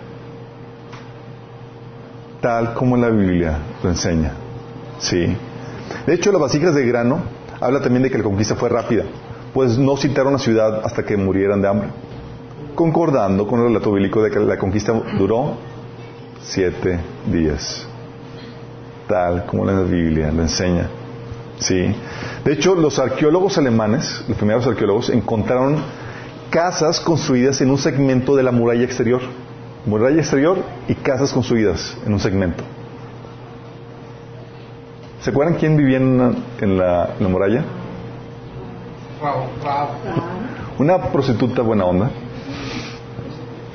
[2.41, 4.32] tal como la Biblia lo enseña.
[4.99, 5.36] Sí.
[6.07, 7.22] De hecho, las vasijas de grano
[7.61, 9.05] habla también de que la conquista fue rápida,
[9.53, 11.88] pues no citaron la ciudad hasta que murieran de hambre,
[12.74, 15.57] concordando con el relato bíblico de que la conquista duró
[16.43, 16.99] siete
[17.30, 17.86] días,
[19.07, 20.88] tal como la Biblia lo enseña.
[21.59, 21.95] Sí.
[22.45, 25.76] De hecho, los arqueólogos alemanes, los primeros arqueólogos, encontraron
[26.49, 29.20] casas construidas en un segmento de la muralla exterior.
[29.87, 30.59] Muralla exterior
[30.89, 32.62] y casas construidas en un segmento.
[35.22, 37.62] ¿Se acuerdan quién vivía en, la, muralla?
[40.78, 42.11] Una prostituta buena onda.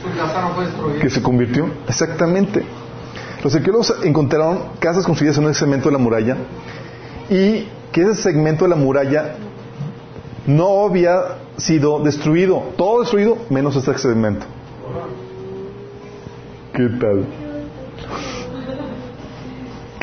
[0.01, 0.99] Su casa no fue destruida.
[0.99, 1.69] Que se convirtió.
[1.87, 2.63] Exactamente.
[3.43, 6.37] Los arqueólogos encontraron casas construidas en un segmento de la muralla
[7.29, 9.35] y que ese segmento de la muralla
[10.47, 12.63] no había sido destruido.
[12.75, 14.47] Todo destruido menos este segmento.
[16.75, 17.25] ¿Qué tal?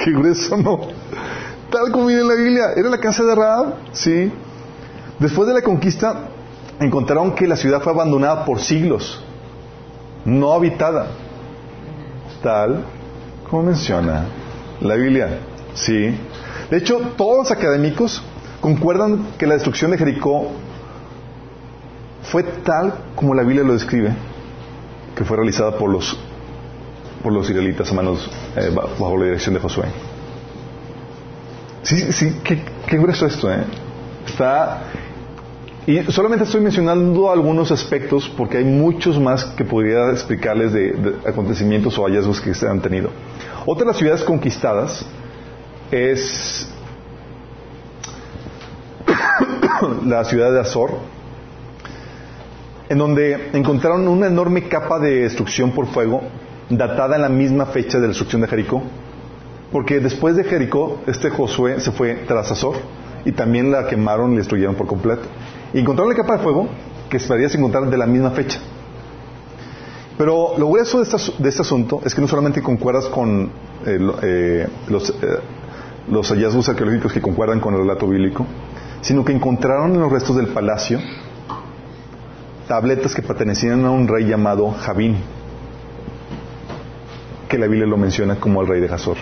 [0.02, 0.80] Qué grueso, ¿no?
[1.70, 2.64] Tal como viene en la Biblia.
[2.74, 4.32] Era la casa de Raab, sí.
[5.18, 6.28] Después de la conquista,
[6.80, 9.22] encontraron que la ciudad fue abandonada por siglos,
[10.24, 11.08] no habitada.
[12.42, 12.84] Tal
[13.50, 14.24] como menciona
[14.80, 15.40] la Biblia,
[15.74, 16.16] sí.
[16.70, 18.22] De hecho, todos los académicos
[18.62, 20.46] concuerdan que la destrucción de Jericó
[22.22, 24.14] fue tal como la Biblia lo describe,
[25.14, 26.18] que fue realizada por los
[27.22, 29.84] por los israelitas a manos eh, bajo la dirección de Josué.
[31.82, 33.64] Sí, sí, qué, qué grueso esto, ¿eh?
[34.26, 34.82] Está
[35.84, 41.28] y solamente estoy mencionando algunos aspectos porque hay muchos más que podría explicarles de, de
[41.28, 43.10] acontecimientos o hallazgos que se han tenido.
[43.66, 45.04] Otra de las ciudades conquistadas
[45.90, 46.68] es
[50.06, 50.92] la ciudad de Azor,
[52.88, 56.22] en donde encontraron una enorme capa de destrucción por fuego,
[56.76, 58.82] datada en la misma fecha de la destrucción de Jericó.
[59.70, 62.76] Porque después de Jericó, este Josué se fue tras Azor
[63.24, 65.22] y también la quemaron y destruyeron por completo.
[65.72, 66.68] Y encontraron la capa de fuego
[67.08, 68.58] que se encontrar de la misma fecha.
[70.18, 71.06] Pero lo grueso de,
[71.38, 73.50] de este asunto es que no solamente concuerdas con
[73.86, 75.14] eh, eh, los, eh,
[76.08, 78.46] los hallazgos arqueológicos que concuerdan con el relato bíblico,
[79.00, 81.00] sino que encontraron en los restos del palacio
[82.72, 85.16] tabletas que pertenecían a un rey llamado Javín,
[87.52, 89.18] que la Biblia lo menciona como el rey de Hazor.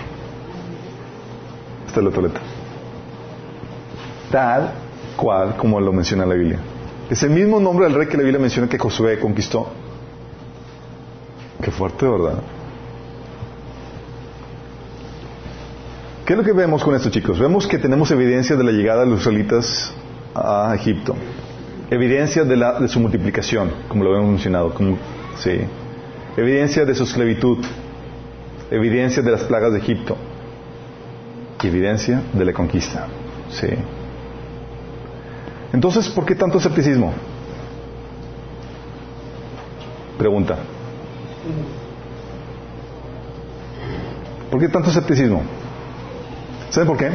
[1.85, 2.41] Esta es la tableta.
[4.31, 4.71] Tal
[5.17, 6.61] cual como lo menciona la Biblia.
[7.11, 9.67] Es el mismo nombre del rey que la Biblia menciona que Josué conquistó.
[11.61, 12.39] Qué fuerte, ¿verdad?
[16.25, 17.37] ¿Qué es lo que vemos con esto, chicos?
[17.37, 19.93] Vemos que tenemos evidencia de la llegada de los israelitas
[20.37, 21.17] a Egipto.
[21.91, 24.73] Evidencia de, la, de su multiplicación, como lo hemos mencionado.
[25.37, 25.63] Sí.
[26.37, 27.59] Evidencia de su esclavitud.
[28.71, 30.17] Evidencia de las plagas de Egipto.
[31.63, 33.07] Y evidencia de la conquista.
[33.51, 33.69] Sí.
[35.73, 37.13] Entonces, ¿por qué tanto escepticismo?
[40.19, 40.57] Pregunta.
[44.51, 45.43] ¿Por qué tanto escepticismo?
[46.71, 47.11] ¿Saben por qué?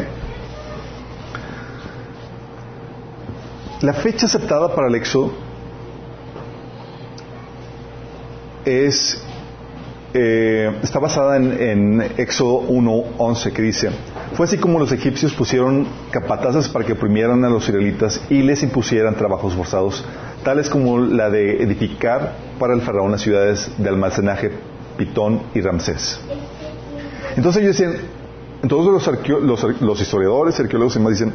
[3.81, 4.95] La fecha aceptada para el
[8.65, 9.21] es,
[10.17, 13.89] eh, está basada en, en Éxodo 1.11 que dice,
[14.33, 18.63] fue así como los egipcios pusieron capatazas para que oprimieran a los israelitas y les
[18.63, 20.05] impusieran trabajos forzados,
[20.45, 24.51] tales como la de edificar para el faraón las ciudades de almacenaje
[24.97, 26.21] Pitón y Ramsés.
[27.35, 27.97] Entonces ellos decían,
[28.63, 31.33] entonces los, los, historiadores, arqueólogos y demás dicen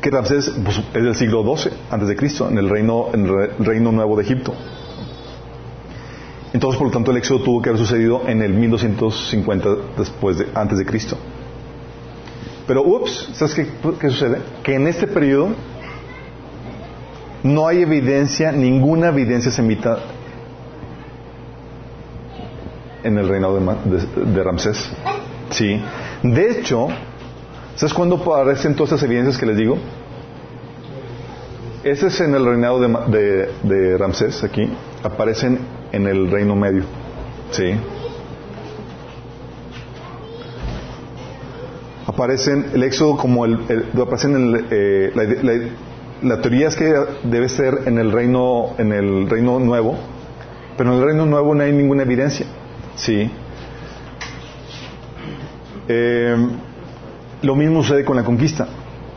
[0.00, 3.50] que Ramsés pues, es del siglo XII antes de Cristo, en el reino, en el
[3.58, 4.54] reino nuevo de Egipto.
[6.52, 10.48] Entonces, por lo tanto, el éxodo tuvo que haber sucedido en el 1250 después de,
[10.54, 11.16] antes de Cristo.
[12.66, 14.38] Pero, ups, ¿sabes qué, sucede?
[14.62, 15.50] Que en este periodo
[17.42, 19.98] no hay evidencia, ninguna evidencia semita
[23.02, 24.90] en el reinado de, Ramsés.
[25.50, 25.80] Sí.
[26.22, 26.88] De hecho,
[27.76, 29.78] ¿sabes cuándo aparecen todas esas evidencias que les digo?
[31.82, 34.70] Ese es en el reinado de, de, Ramsés, aquí.
[35.02, 36.84] Aparecen en el Reino Medio.
[37.50, 37.72] ¿Sí?
[42.06, 43.58] Aparecen el éxodo como el.
[44.00, 45.12] aparecen en eh,
[46.22, 46.92] la, teoría es que
[47.24, 49.96] debe ser en el reino en el reino nuevo,
[50.76, 52.46] pero en el reino nuevo no hay ninguna evidencia.
[52.96, 53.30] ¿Sí?
[55.88, 56.36] Eh,
[57.42, 58.68] lo mismo sucede con la conquista.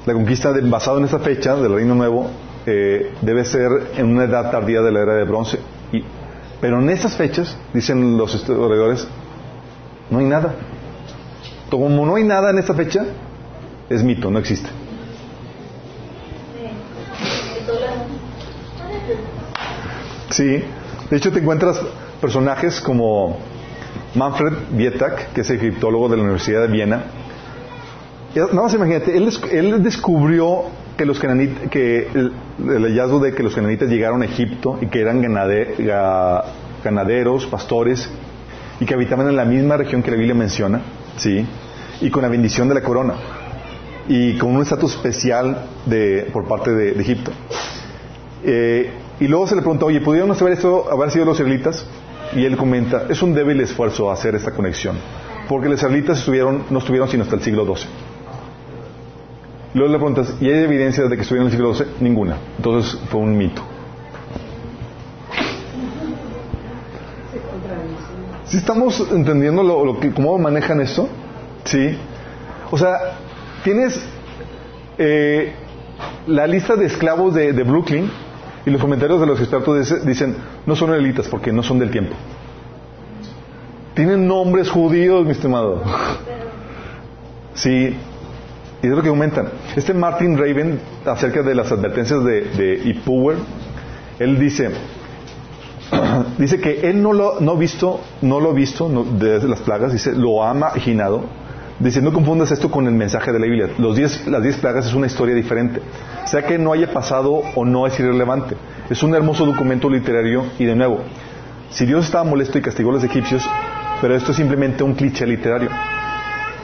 [0.06, 2.30] La conquista basada en esa fecha del Reino Nuevo
[2.66, 5.60] eh, debe ser en una edad tardía de la era de bronce.
[5.92, 6.04] Y
[6.64, 9.05] Pero en esas fechas, dicen los historiadores,
[10.09, 10.55] no hay nada.
[11.70, 13.03] Como no hay nada en esta fecha,
[13.89, 14.70] es mito, no existe.
[20.30, 20.64] Sí,
[21.09, 21.82] de hecho te encuentras
[22.22, 23.39] personajes como
[24.16, 27.03] Manfred Vietak, que es egiptólogo de la Universidad de Viena.
[28.36, 30.64] Nada más imagínate, él descubrió
[30.98, 32.32] que los que el,
[32.84, 35.22] hallazgo de que los cananitas llegaron a Egipto y que eran
[36.84, 38.10] ganaderos, pastores
[38.80, 40.82] y que habitaban en la misma región que la Biblia menciona,
[41.18, 41.46] sí,
[42.02, 43.16] y con la bendición de la corona
[44.08, 47.32] y con un estatus especial de, por parte de, Egipto.
[48.44, 51.86] Eh, y luego se le preguntó, oye, ¿pudieron saber esto haber sido los israelitas?
[52.36, 54.98] Y él comenta, es un débil esfuerzo hacer esta conexión,
[55.48, 57.88] porque los israelitas estuvieron, no estuvieron sino hasta el siglo XII.
[59.74, 61.96] Luego le preguntas, ¿y hay evidencia de que estuvieron en el siglo XII?
[62.00, 62.38] Ninguna.
[62.58, 63.64] Entonces fue un mito.
[68.46, 71.10] ¿Sí estamos entendiendo lo, que, cómo manejan esto?
[71.64, 71.98] Sí.
[72.70, 73.18] O sea,
[73.64, 74.00] tienes
[75.00, 75.54] eh,
[76.28, 78.12] la lista de esclavos de, de, Brooklyn
[78.66, 80.36] y los comentarios de los expertos dicen,
[80.68, 82.16] no son elitas porque no son del tiempo.
[83.96, 85.82] Tienen nombres judíos, mi estimado.
[87.56, 87.96] Sí,
[88.84, 89.48] y es lo que aumentan.
[89.78, 93.38] Este Martin Raven, acerca de las advertencias de, de Power,
[94.20, 94.72] él dice,
[96.38, 100.12] dice que él no lo no visto, no lo ha visto de las plagas, dice,
[100.12, 101.24] lo ha imaginado.
[101.80, 103.70] Dice, no confundas esto con el mensaje de la Biblia.
[103.78, 105.82] Las diez plagas es una historia diferente.
[106.26, 108.56] Sea que no haya pasado o no es irrelevante.
[108.90, 111.00] Es un hermoso documento literario y de nuevo,
[111.70, 113.44] si Dios estaba molesto y castigó a los egipcios,
[114.02, 115.70] pero esto es simplemente un cliché literario.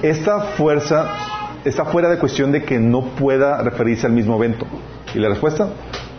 [0.02, 4.66] Esta fuerza está fuera de cuestión de que no pueda referirse al mismo evento.
[5.14, 5.70] ¿Y la respuesta?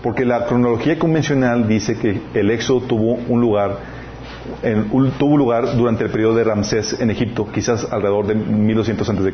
[0.03, 3.77] Porque la cronología convencional dice que el éxodo tuvo un lugar,
[5.19, 9.33] tuvo lugar durante el periodo de Ramsés en Egipto, quizás alrededor de 1200 a.C.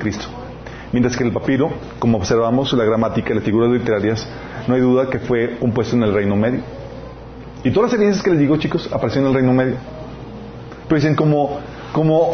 [0.92, 4.26] Mientras que el papiro, como observamos la gramática y las figuras literarias,
[4.66, 6.60] no hay duda que fue un puesto en el Reino Medio.
[7.64, 9.76] Y todas las evidencias que les digo, chicos, aparecieron en el Reino Medio.
[10.88, 11.58] Pero dicen como,
[11.92, 12.30] como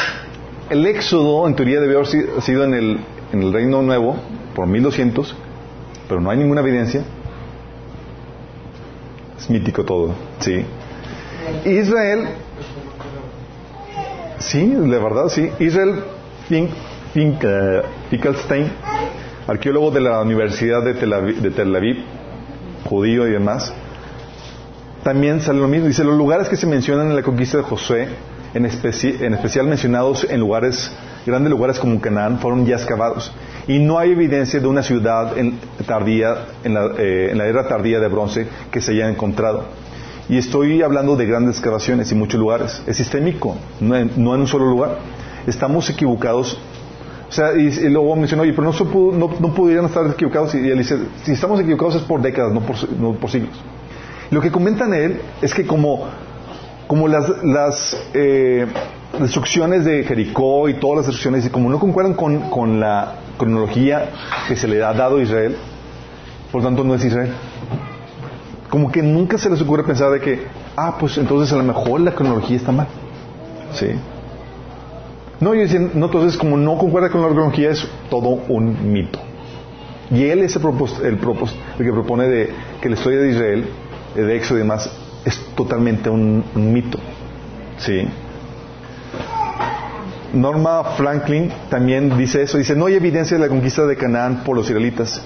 [0.68, 3.01] el éxodo en teoría debió haber sido en el,
[3.33, 4.16] en el Reino Nuevo
[4.55, 5.35] por 1200,
[6.09, 7.03] pero no hay ninguna evidencia.
[9.39, 10.64] Es mítico todo, sí.
[11.64, 12.28] Israel,
[14.39, 15.51] sí, de verdad, sí.
[15.59, 16.05] Israel
[16.49, 16.70] Fink,
[17.12, 22.05] Fink, uh, arqueólogo de la Universidad de Tel, Aviv, de Tel Aviv,
[22.89, 23.72] judío y demás,
[25.03, 25.89] también sale lo mismo.
[25.89, 28.09] Dice, los lugares que se mencionan en la conquista de Josué,
[28.55, 30.90] en, en especial mencionados en lugares
[31.26, 33.32] grandes lugares como Canaán fueron ya excavados.
[33.68, 37.68] Y no hay evidencia de una ciudad en, tardía, en la, eh, en la era
[37.68, 39.64] tardía de bronce que se haya encontrado.
[40.28, 42.82] Y estoy hablando de grandes excavaciones y muchos lugares.
[42.86, 44.98] Es sistémico, no en, un solo lugar.
[45.46, 46.59] Estamos equivocados.
[47.28, 50.55] O sea, y, luego mencionó, oye, pero no, no, no, pudieran estar equivocados.
[50.55, 53.59] Y, él dice, si estamos equivocados es por décadas, no por, no por siglos.
[54.30, 56.07] Lo que comentan él es que como,
[56.93, 58.66] como las, las eh,
[59.18, 64.11] destrucciones de Jericó y todas las destrucciones, y como no concuerdan con, la cronología
[64.47, 65.57] que se le ha dado a Israel,
[66.53, 67.32] por tanto no es Israel.
[68.68, 70.43] Como que nunca se les ocurre pensar de que,
[70.76, 72.88] ah, pues entonces a lo mejor la cronología está mal.
[73.72, 73.86] ¿Sí?
[75.40, 79.18] No, yo decía, no, entonces como no concuerda con la cronología es todo un mito.
[80.11, 80.62] Y él es el,
[81.05, 81.18] el,
[81.78, 82.51] el que propone de
[82.82, 83.66] que la historia de Israel,
[84.14, 86.99] de Éxodo y demás, es totalmente un, mito.
[87.79, 88.07] ¿Sí?
[90.33, 94.57] Norma Franklin también dice eso, dice, no hay evidencia de la conquista de Canaán por
[94.57, 95.20] los israelitas.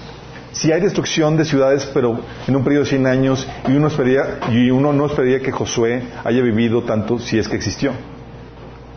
[0.52, 4.38] Si hay destrucción de ciudades, pero en un periodo de 100 años, y uno, esperaría,
[4.50, 7.92] y uno no esperaría que Josué haya vivido tanto si es que existió.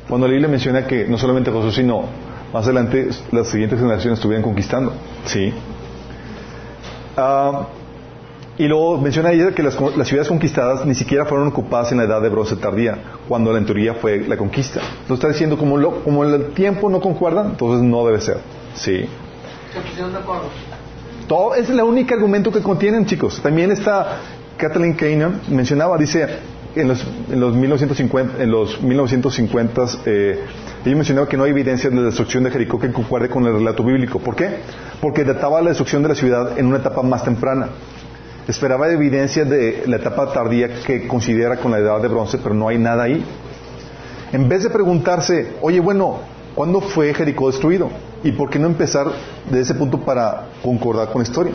[0.07, 2.05] Cuando la Biblia menciona que no solamente Josué, sino
[2.53, 4.93] más adelante las siguientes generaciones estuvieran conquistando.
[5.25, 5.53] ¿sí?
[7.15, 7.67] Ah,
[8.59, 12.21] y luego menciona ella que las, ciudades conquistadas ni siquiera fueron ocupadas en la edad
[12.21, 14.81] de bronce tardía, cuando la teoría fue la conquista.
[14.81, 18.39] Entonces está diciendo, como, lo, como el tiempo no concuerda, entonces no debe ser.
[18.73, 19.05] Sí.
[21.25, 23.39] Todo, es el único argumento que contienen, chicos.
[23.41, 24.17] También está
[24.57, 26.27] Kathleen Kainer, mencionaba, dice,
[26.75, 27.01] en los,
[27.31, 30.39] en los 1950, en los 1950 eh,
[30.85, 33.53] ella mencionaba que no hay evidencia de la destrucción de Jericó que concuerde con el
[33.53, 34.19] relato bíblico.
[34.19, 34.57] ¿Por qué?
[34.99, 37.69] Porque databa la destrucción de la ciudad en una etapa más temprana.
[38.49, 42.67] Esperaba evidencia de la etapa tardía que considera con la edad de bronce, pero no
[42.67, 43.23] hay nada ahí.
[44.31, 46.21] En vez de preguntarse, oye, bueno,
[46.55, 47.91] ¿cuándo fue Jericó destruido?
[48.23, 49.05] ¿Y por qué no empezar
[49.51, 51.53] de ese punto para concordar con la historia?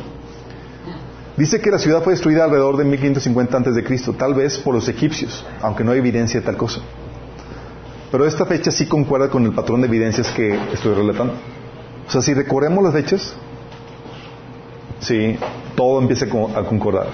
[1.37, 4.73] Dice que la ciudad fue destruida alrededor de 1550 antes de Cristo, tal vez por
[4.73, 6.81] los egipcios, aunque no hay evidencia de tal cosa.
[8.13, 11.35] Pero esta fecha sí concuerda con el patrón de evidencias que estoy relatando.
[12.07, 13.35] O sea, si recorremos las fechas,
[15.05, 15.39] sí,
[15.77, 17.07] todo empieza a concordar.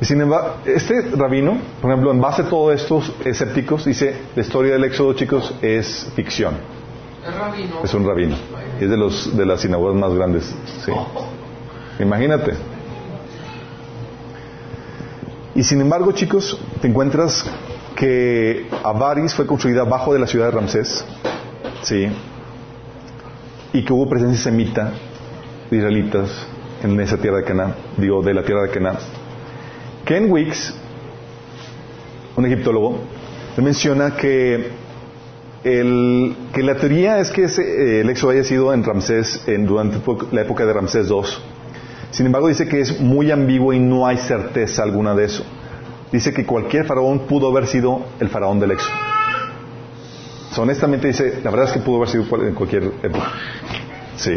[0.00, 4.42] Y sin embargo, este rabino, por ejemplo, en base a todos estos escépticos, dice, la
[4.42, 6.54] historia del éxodo, chicos, es ficción.
[7.26, 7.84] Es rabino.
[7.84, 8.36] Es un rabino.
[8.80, 10.54] Es de, los, de las sinagogas más grandes.
[10.84, 10.92] Sí.
[12.02, 12.54] Imagínate.
[15.54, 17.44] Y sin embargo, chicos, te encuentras
[17.94, 21.04] que Avaris fue construida bajo de la ciudad de Ramsés,
[21.82, 22.08] ¿sí?
[23.74, 24.92] Y que hubo presencia semita
[25.70, 26.30] de israelitas
[26.82, 28.96] en esa tierra de Canaán, digo, de la tierra de Canaán.
[30.04, 30.74] Ken Wicks,
[32.36, 32.98] un egiptólogo,
[33.56, 34.70] menciona que,
[35.64, 39.98] el, que la teoría es que ese, el éxodo haya sido en Ramsés en, durante
[40.32, 41.22] la época de Ramsés II.
[42.10, 45.44] Sin embargo, dice que es muy ambiguo y no hay certeza alguna de eso.
[46.10, 48.94] Dice que cualquier faraón pudo haber sido el faraón del éxodo.
[50.58, 53.32] Honestamente dice, la verdad es que pudo haber sido en cualquier época.
[54.16, 54.32] Sí.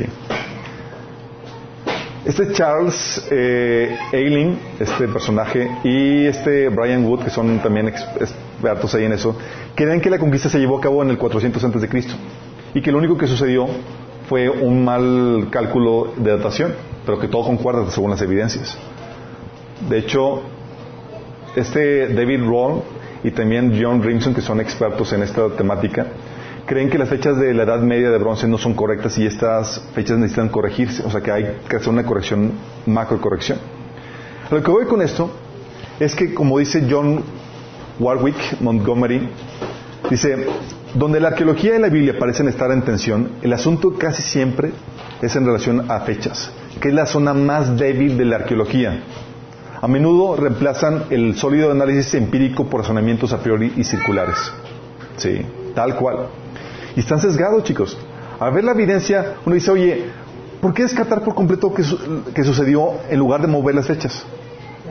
[2.25, 9.03] Este Charles eh, Ailing, este personaje, y este Brian Wood, que son también expertos ahí
[9.03, 9.35] en eso,
[9.75, 12.13] creen que la conquista se llevó a cabo en el 400 antes de Cristo
[12.73, 13.67] y que lo único que sucedió
[14.29, 16.73] fue un mal cálculo de datación,
[17.05, 18.77] pero que todo concuerda según las evidencias.
[19.89, 20.43] De hecho,
[21.57, 22.83] este David Roll
[23.23, 26.07] y también John Rimson, que son expertos en esta temática,
[26.65, 29.81] creen que las fechas de la Edad Media de bronce no son correctas y estas
[29.93, 32.53] fechas necesitan corregirse, o sea que hay que hacer una corrección,
[32.85, 33.59] macro corrección.
[34.49, 35.31] Lo que voy con esto
[35.99, 37.23] es que, como dice John
[37.99, 39.29] Warwick Montgomery,
[40.09, 40.47] dice,
[40.93, 44.71] donde la arqueología y la Biblia parecen estar en tensión, el asunto casi siempre
[45.21, 49.03] es en relación a fechas, que es la zona más débil de la arqueología.
[49.81, 54.37] A menudo reemplazan el sólido análisis empírico por razonamientos a priori y circulares.
[55.17, 56.27] Sí, tal cual.
[56.95, 57.97] Y están sesgados, chicos.
[58.39, 60.05] A ver la evidencia, uno dice, oye,
[60.61, 61.83] ¿por qué descartar por completo que,
[62.33, 64.25] que sucedió en lugar de mover las fechas?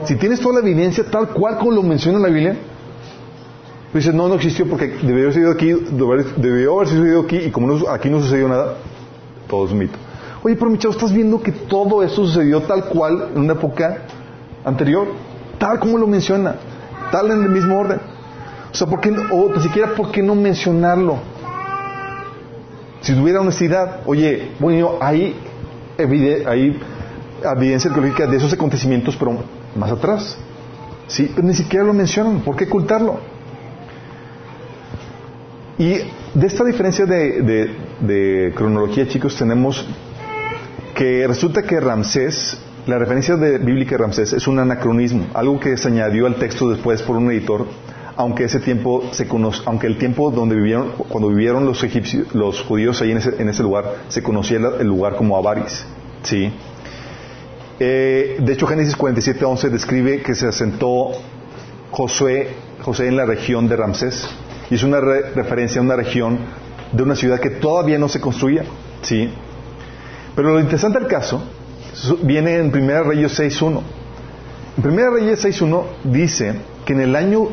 [0.05, 2.57] Si tienes toda la evidencia tal cual como lo menciona la Biblia,
[3.91, 7.51] pues dices, no, no existió porque debió haber sido aquí, debió haber sucedido aquí y
[7.51, 8.73] como aquí no sucedió nada,
[9.47, 9.99] todo es un mito.
[10.41, 13.99] Oye, pero mi chavo, estás viendo que todo esto sucedió tal cual en una época
[14.65, 15.07] anterior,
[15.59, 16.55] tal como lo menciona,
[17.11, 17.99] tal en el mismo orden.
[18.73, 21.19] O sea, ¿por qué, o ni siquiera, ¿por qué no mencionarlo?
[23.01, 25.35] Si tuviera honestidad, oye, bueno, hay,
[25.99, 26.79] hay
[27.43, 29.43] evidencia arqueológica de esos acontecimientos, pero
[29.75, 30.37] más atrás.
[31.05, 32.39] Sí, pero ni siquiera lo mencionan.
[32.39, 33.19] ¿Por qué ocultarlo?
[35.77, 35.89] Y
[36.33, 39.87] de esta diferencia de, de cronología, chicos, tenemos
[40.95, 45.77] que resulta que Ramsés la referencia de, bíblica de Ramsés es un anacronismo, algo que
[45.77, 47.65] se añadió al texto después por un editor,
[48.15, 52.61] aunque ese tiempo se conoce, aunque el tiempo donde vivieron, cuando vivieron los egipcios, los
[52.61, 55.85] judíos ahí en ese, en ese lugar, se conocía el, lugar como Avaris,
[56.23, 56.51] sí.
[57.79, 61.11] Eh, de hecho, Génesis 47:11 describe que se asentó
[61.91, 62.49] Josué,
[62.81, 64.27] José en la región de Ramsés
[64.69, 66.39] y es una referencia a una región
[66.91, 68.63] de una ciudad que todavía no se construía,
[69.01, 69.29] sí.
[70.35, 71.43] Pero lo interesante del caso
[72.21, 73.81] viene en 1 Reyes 6.1.
[74.77, 76.53] En 1 Reyes 6.1 dice
[76.85, 77.49] que en el año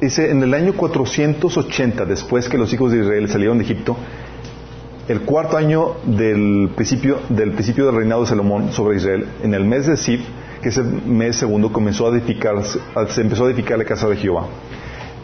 [0.00, 3.96] dice en el año 480 después que los hijos de Israel salieron de Egipto,
[5.08, 9.64] el cuarto año del principio del principio del reinado de Salomón sobre Israel, en el
[9.64, 10.20] mes de Sif,
[10.62, 14.16] que es el mes segundo, comenzó a edificar, se empezó a edificar la casa de
[14.16, 14.46] Jehová.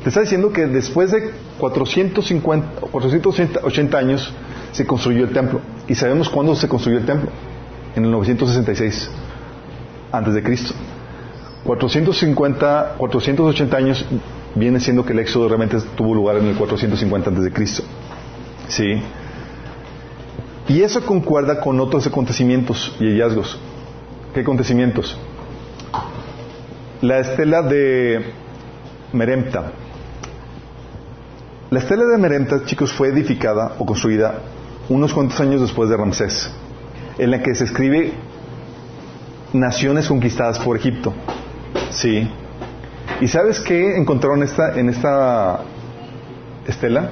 [0.03, 4.33] Te está diciendo que después de 450, 480 años
[4.72, 5.61] se construyó el templo.
[5.89, 7.31] ¿Y sabemos cuándo se construyó el templo?
[7.97, 9.11] en el 966
[10.12, 10.74] antes de Cristo.
[11.64, 14.07] 450, 480 años
[14.57, 17.84] viene siendo que el éxodo realmente tuvo lugar en el 450 antes de Cristo.
[18.68, 19.00] ¿Sí?
[20.68, 23.59] Y eso concuerda con otros acontecimientos y hallazgos.
[24.34, 25.16] ¿Qué acontecimientos?
[27.00, 28.32] La estela de
[29.12, 29.70] Meremta.
[31.70, 34.40] La estela de Meremta, chicos, fue edificada o construida
[34.88, 36.50] unos cuantos años después de Ramsés
[37.18, 38.12] en la que se escribe
[39.52, 41.14] naciones conquistadas por Egipto.
[41.90, 42.28] Sí.
[43.20, 45.61] ¿Y sabes qué encontraron esta, en esta
[46.66, 47.11] estela?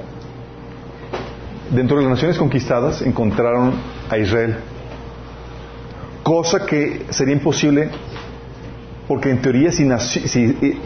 [1.70, 3.72] Dentro de las naciones conquistadas encontraron
[4.11, 4.57] a Israel.
[6.22, 7.90] Cosa que sería imposible
[9.09, 9.86] porque en teoría si,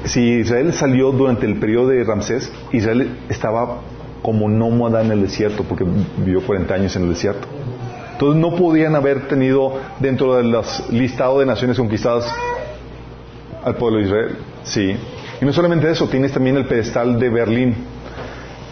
[0.04, 3.80] si, Israel salió durante el periodo de Ramsés, Israel estaba
[4.22, 5.84] como nómada en el desierto porque
[6.16, 7.46] vivió 40 años en el desierto.
[8.12, 10.52] Entonces no podían haber tenido dentro del
[10.90, 12.28] listado de naciones conquistadas
[13.62, 14.36] al pueblo de Israel.
[14.64, 14.96] Sí.
[15.40, 17.74] Y no solamente eso, tienes también el pedestal de Berlín.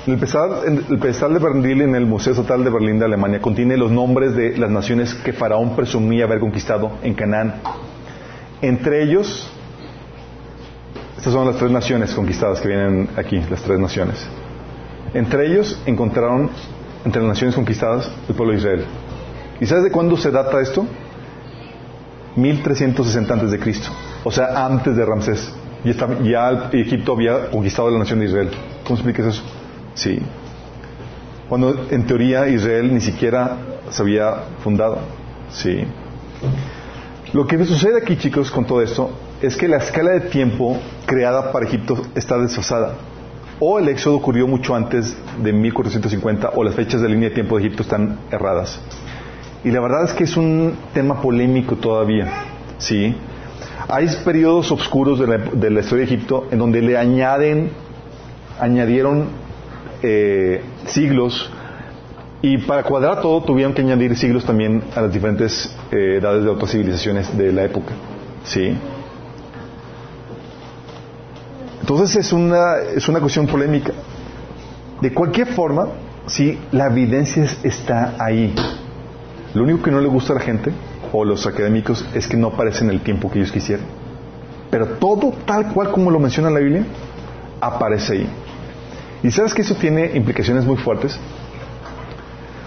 [0.06, 3.76] El pedestal, el pedestal de Berlín en el Museo Estatal de Berlín de Alemania contiene
[3.76, 7.54] los nombres de las naciones que Faraón presumía haber conquistado en Canaán.
[8.62, 9.50] Entre ellos,
[11.16, 14.26] estas son las tres naciones conquistadas que vienen aquí, las tres naciones.
[15.12, 16.50] Entre ellos encontraron,
[17.04, 18.84] entre las naciones conquistadas, el pueblo de Israel.
[19.60, 20.86] ¿Y sabes de cuándo se data esto?
[22.36, 23.90] 1360 antes de Cristo.
[24.24, 25.52] O sea, antes de Ramsés.
[25.86, 28.50] Ya, ya Egipto había conquistado la nación de Israel.
[28.84, 29.42] ¿Cómo explicas eso?
[29.94, 30.18] Sí.
[31.48, 33.56] Cuando en teoría Israel ni siquiera
[33.90, 34.34] se había
[34.64, 34.98] fundado.
[35.50, 35.84] Sí.
[37.32, 39.10] Lo que sucede aquí, chicos, con todo esto,
[39.40, 40.76] es que la escala de tiempo
[41.06, 42.94] creada para Egipto está desfasada.
[43.60, 47.56] O el éxodo ocurrió mucho antes de 1450, o las fechas de línea de tiempo
[47.56, 48.80] de Egipto están erradas.
[49.64, 52.28] Y la verdad es que es un tema polémico todavía.
[52.78, 53.14] ¿sí?
[53.88, 57.70] Hay periodos oscuros de la, historia de Egipto en donde le añaden,
[58.58, 59.28] añadieron
[60.02, 61.50] eh, siglos
[62.42, 66.50] y para cuadrar todo tuvieron que añadir siglos también a las diferentes eh, edades de
[66.50, 67.92] otras civilizaciones de la época.
[68.44, 68.76] ¿sí?
[71.80, 73.92] Entonces es una, es una cuestión polémica.
[75.00, 75.86] De cualquier forma,
[76.26, 78.52] sí, la evidencia está ahí.
[79.54, 80.72] Lo único que no le gusta a la gente
[81.12, 83.86] o los académicos es que no aparece en el tiempo que ellos quisieran.
[84.70, 86.84] Pero todo tal cual como lo menciona la Biblia,
[87.60, 88.28] aparece ahí.
[89.22, 91.18] ¿Y sabes que eso tiene implicaciones muy fuertes?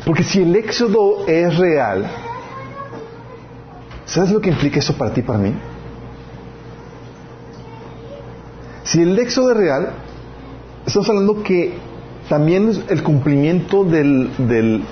[0.05, 2.09] Porque si el éxodo es real,
[4.05, 5.53] ¿sabes lo que implica eso para ti y para mí?
[8.83, 9.89] Si el éxodo es real,
[10.85, 11.77] estamos hablando que
[12.27, 14.83] también el cumplimiento del,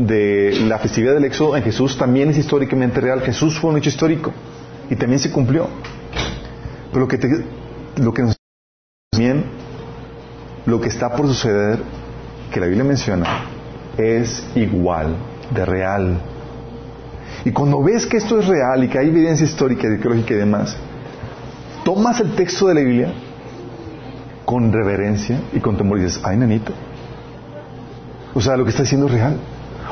[0.00, 3.20] de la festividad del éxodo en Jesús también es históricamente real.
[3.20, 4.32] Jesús fue un hecho histórico
[4.88, 5.68] y también se cumplió.
[6.90, 7.18] Pero lo que,
[7.96, 8.36] lo que nos
[10.66, 11.80] lo que está por suceder,
[12.50, 13.44] que la Biblia menciona,
[13.98, 15.14] es igual
[15.50, 16.20] de real.
[17.44, 20.76] Y cuando ves que esto es real y que hay evidencia histórica, arqueológica y demás,
[21.84, 23.12] tomas el texto de la Biblia
[24.46, 26.72] con reverencia y con temor y dices, ay, nanito.
[28.34, 29.36] O sea, lo que está diciendo es real.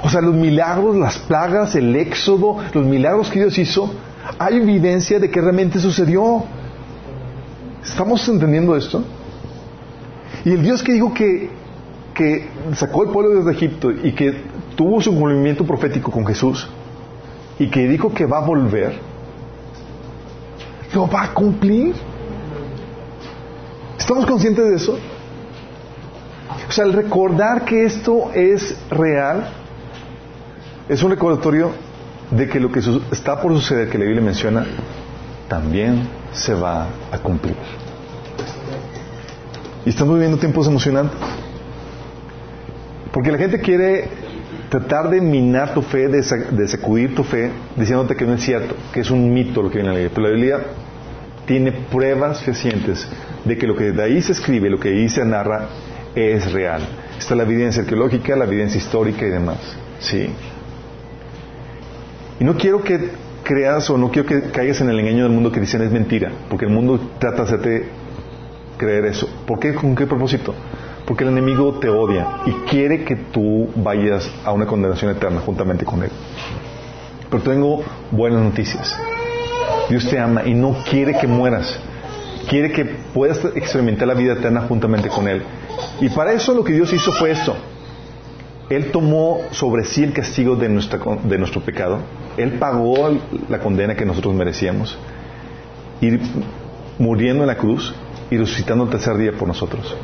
[0.03, 3.93] O sea, los milagros, las plagas, el éxodo, los milagros que Dios hizo,
[4.39, 6.45] hay evidencia de que realmente sucedió.
[7.83, 9.03] ¿Estamos entendiendo esto?
[10.45, 11.51] Y el Dios que dijo que,
[12.15, 14.43] que sacó el pueblo desde Egipto y que
[14.77, 16.69] tuvo su cumplimiento profético con Jesús
[17.59, 18.95] y que dijo que va a volver,
[20.95, 21.95] lo va a cumplir.
[23.99, 24.99] ¿Estamos conscientes de eso?
[26.69, 29.49] O sea, el recordar que esto es real
[30.89, 31.73] es un recordatorio
[32.31, 32.81] de que lo que
[33.11, 34.67] está por suceder, que la Biblia menciona,
[35.49, 37.57] también se va a cumplir.
[39.85, 41.19] Y estamos viviendo tiempos emocionantes.
[43.13, 44.09] Porque la gente quiere
[44.69, 49.01] tratar de minar tu fe, de, sacudir tu fe, diciéndote que no es cierto, que
[49.01, 50.13] es un mito lo que viene en la Biblia.
[50.15, 50.61] Pero la Biblia
[51.47, 53.09] tiene pruebas fehacientes
[53.45, 55.69] de que lo que de ahí se escribe, lo que ahí se narra,
[56.15, 56.83] es real.
[57.19, 59.59] Está la evidencia arqueológica, la evidencia histórica y demás.
[60.01, 60.29] Sí.
[62.41, 63.11] Y no quiero que
[63.43, 66.31] creas o no quiero que caigas en el engaño del mundo que dicen es mentira,
[66.49, 67.89] porque el mundo trata de hacerte
[68.77, 69.29] creer eso.
[69.47, 69.75] ¿Por qué?
[69.75, 70.55] ¿Con qué propósito?
[71.07, 75.85] Porque el enemigo te odia y quiere que tú vayas a una condenación eterna juntamente
[75.85, 76.11] con él.
[77.31, 78.97] Pero tengo buenas noticias.
[79.89, 81.79] Dios te ama y no quiere que mueras.
[82.49, 85.43] Quiere que puedas experimentar la vida eterna juntamente con Él.
[86.01, 87.57] Y para eso lo que Dios hizo fue esto.
[88.71, 92.01] Él tomó sobre sí el castigo de, nuestra, de nuestro pecado.
[92.37, 93.11] Él pagó
[93.49, 94.99] la condena que nosotros merecíamos.
[96.01, 96.19] Y
[96.99, 97.95] muriendo en la cruz
[98.31, 99.97] y resucitando el tercer día por nosotros.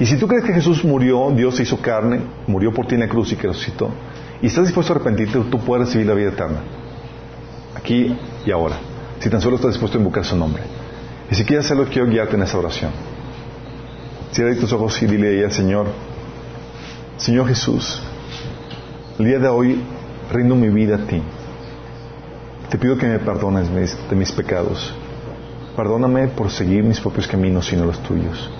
[0.00, 3.02] Y si tú crees que Jesús murió, Dios se hizo carne, murió por ti en
[3.02, 3.90] la cruz y que resucitó,
[4.40, 6.60] y estás dispuesto a arrepentirte, tú puedes recibir la vida eterna.
[7.76, 8.76] Aquí y ahora
[9.22, 10.64] si tan solo estás dispuesto a invocar su nombre.
[11.30, 12.90] Y si quieres hacerlo, quiero guiarte en esa oración.
[14.32, 15.86] Cierra tus ojos y dile ahí al Señor,
[17.16, 18.02] Señor Jesús,
[19.18, 19.80] el día de hoy
[20.32, 21.22] rindo mi vida a ti.
[22.70, 23.68] Te pido que me perdones
[24.08, 24.94] de mis pecados.
[25.76, 28.50] Perdóname por seguir mis propios caminos sino los tuyos.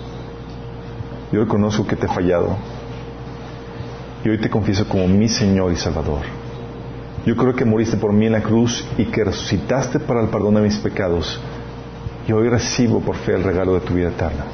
[1.31, 2.55] Yo reconozco que te he fallado.
[4.23, 6.21] Y hoy te confieso como mi Señor y Salvador.
[7.25, 10.55] Yo creo que moriste por mí en la cruz y que resucitaste para el perdón
[10.55, 11.39] de mis pecados.
[12.27, 14.45] Y hoy recibo por fe el regalo de tu vida eterna.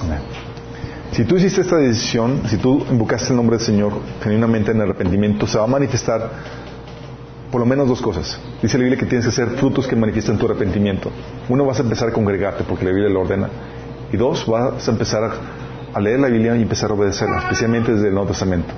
[0.00, 0.47] Amén.
[1.12, 3.92] Si tú hiciste esta decisión, si tú invocaste el nombre del Señor
[4.22, 6.30] genuinamente en arrepentimiento, se va a manifestar
[7.50, 8.38] por lo menos dos cosas.
[8.60, 11.10] Dice la Biblia que tienes que hacer frutos que manifiestan tu arrepentimiento.
[11.48, 13.48] Uno, vas a empezar a congregarte porque la Biblia lo ordena.
[14.12, 15.30] Y dos, vas a empezar
[15.94, 18.68] a, leer la Biblia y empezar a obedecerla, especialmente desde el Nuevo Testamento.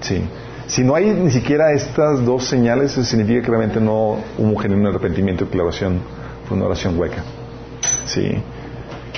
[0.00, 0.22] Sí.
[0.66, 4.86] Si no hay ni siquiera estas dos señales, eso significa que realmente no hubo un
[4.86, 6.00] arrepentimiento y que la oración
[6.48, 7.22] fue una oración hueca.
[8.06, 8.42] Sí.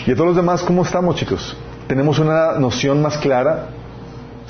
[0.07, 1.57] Y a todos los demás, ¿cómo estamos, chicos?
[1.89, 3.70] Tenemos una noción más clara.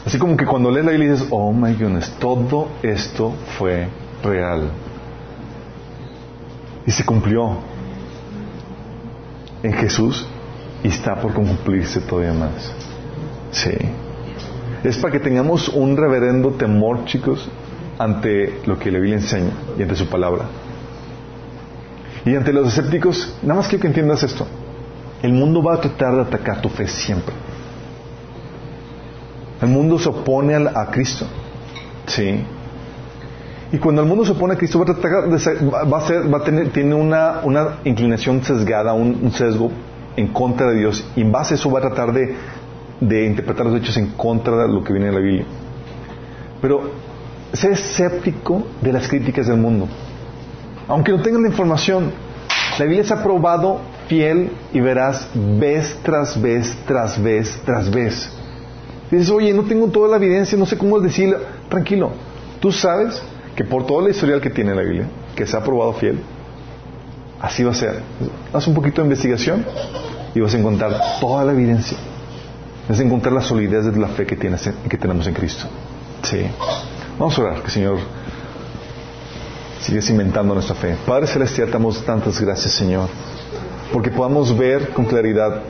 [0.05, 3.89] Así como que cuando lees la Biblia dices, oh my goodness, todo esto fue
[4.23, 4.71] real.
[6.85, 7.59] Y se cumplió
[9.63, 10.27] en Jesús
[10.83, 12.73] y está por cumplirse todavía más.
[13.53, 13.77] Sí.
[14.83, 17.49] Es para que tengamos un reverendo temor, chicos,
[17.99, 20.45] ante lo que la Biblia enseña y ante su palabra.
[22.25, 24.47] Y ante los escépticos, nada más quiero que entiendas esto.
[25.23, 27.35] El mundo va a tratar de atacar tu fe siempre.
[29.61, 31.27] El mundo se opone a, Cristo.
[32.07, 32.45] Sí.
[33.73, 36.39] Y cuando el mundo se opone a Cristo, va a, tratar de, a, ser, va
[36.39, 39.71] a tener, tiene una, una inclinación sesgada, un, un, sesgo
[40.17, 41.05] en contra de Dios.
[41.17, 42.37] Y en base a eso va a tratar de,
[43.01, 45.45] de interpretar los hechos en contra de lo que viene en la Biblia.
[46.61, 46.91] Pero
[47.53, 49.89] sé escéptico de las críticas del mundo.
[50.87, 52.13] Aunque no tengan la información,
[52.79, 58.29] la Biblia se ha probado fiel y verás vez tras vez, tras vez, tras vez.
[59.11, 61.39] dices, oye, no tengo toda la evidencia, no sé cómo decirlo.
[61.69, 62.11] Tranquilo,
[62.61, 63.23] tú sabes
[63.55, 65.07] que por toda la historial que tiene la Biblia,
[65.37, 66.19] que se ha probado fiel,
[67.41, 68.01] así va a ser.
[68.53, 69.65] Haz un poquito de investigación
[70.35, 71.99] y vas a encontrar toda la evidencia.
[72.89, 75.67] Vas a encontrar la solidez de la fe que, tienes, que tenemos en Cristo.
[76.23, 76.47] Sí.
[77.19, 77.99] Vamos a orar, que el Señor
[79.81, 80.97] sigue cimentando nuestra fe.
[81.07, 83.09] Padre Celestial, te damos tantas gracias, Señor
[83.93, 85.63] porque podamos ver con claridad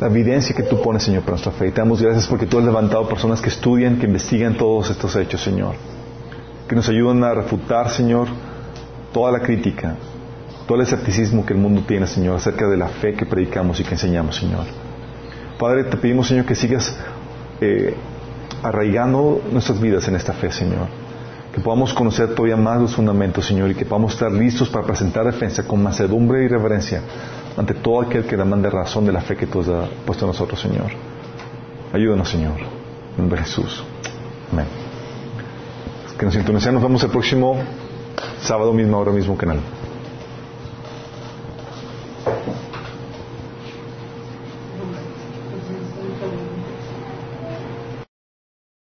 [0.00, 1.68] la evidencia que tú pones, Señor, para nuestra fe.
[1.68, 5.16] Y te damos gracias porque tú has levantado personas que estudian, que investigan todos estos
[5.16, 5.74] hechos, Señor.
[6.68, 8.28] Que nos ayudan a refutar, Señor,
[9.12, 9.94] toda la crítica,
[10.66, 13.84] todo el escepticismo que el mundo tiene, Señor, acerca de la fe que predicamos y
[13.84, 14.64] que enseñamos, Señor.
[15.58, 16.94] Padre, te pedimos, Señor, que sigas
[17.60, 17.94] eh,
[18.62, 21.05] arraigando nuestras vidas en esta fe, Señor
[21.56, 25.24] que podamos conocer todavía más los fundamentos, Señor, y que podamos estar listos para presentar
[25.24, 27.00] defensa con mansedumbre y reverencia
[27.56, 30.60] ante todo aquel que demande razón de la fe que tú has puesto en nosotros,
[30.60, 30.90] Señor.
[31.94, 32.58] Ayúdanos, Señor.
[32.58, 33.82] En nombre de Jesús.
[34.52, 34.66] Amén.
[36.18, 37.56] Que nos sintonicen, nos vemos el próximo
[38.42, 39.60] sábado mismo, ahora mismo, canal.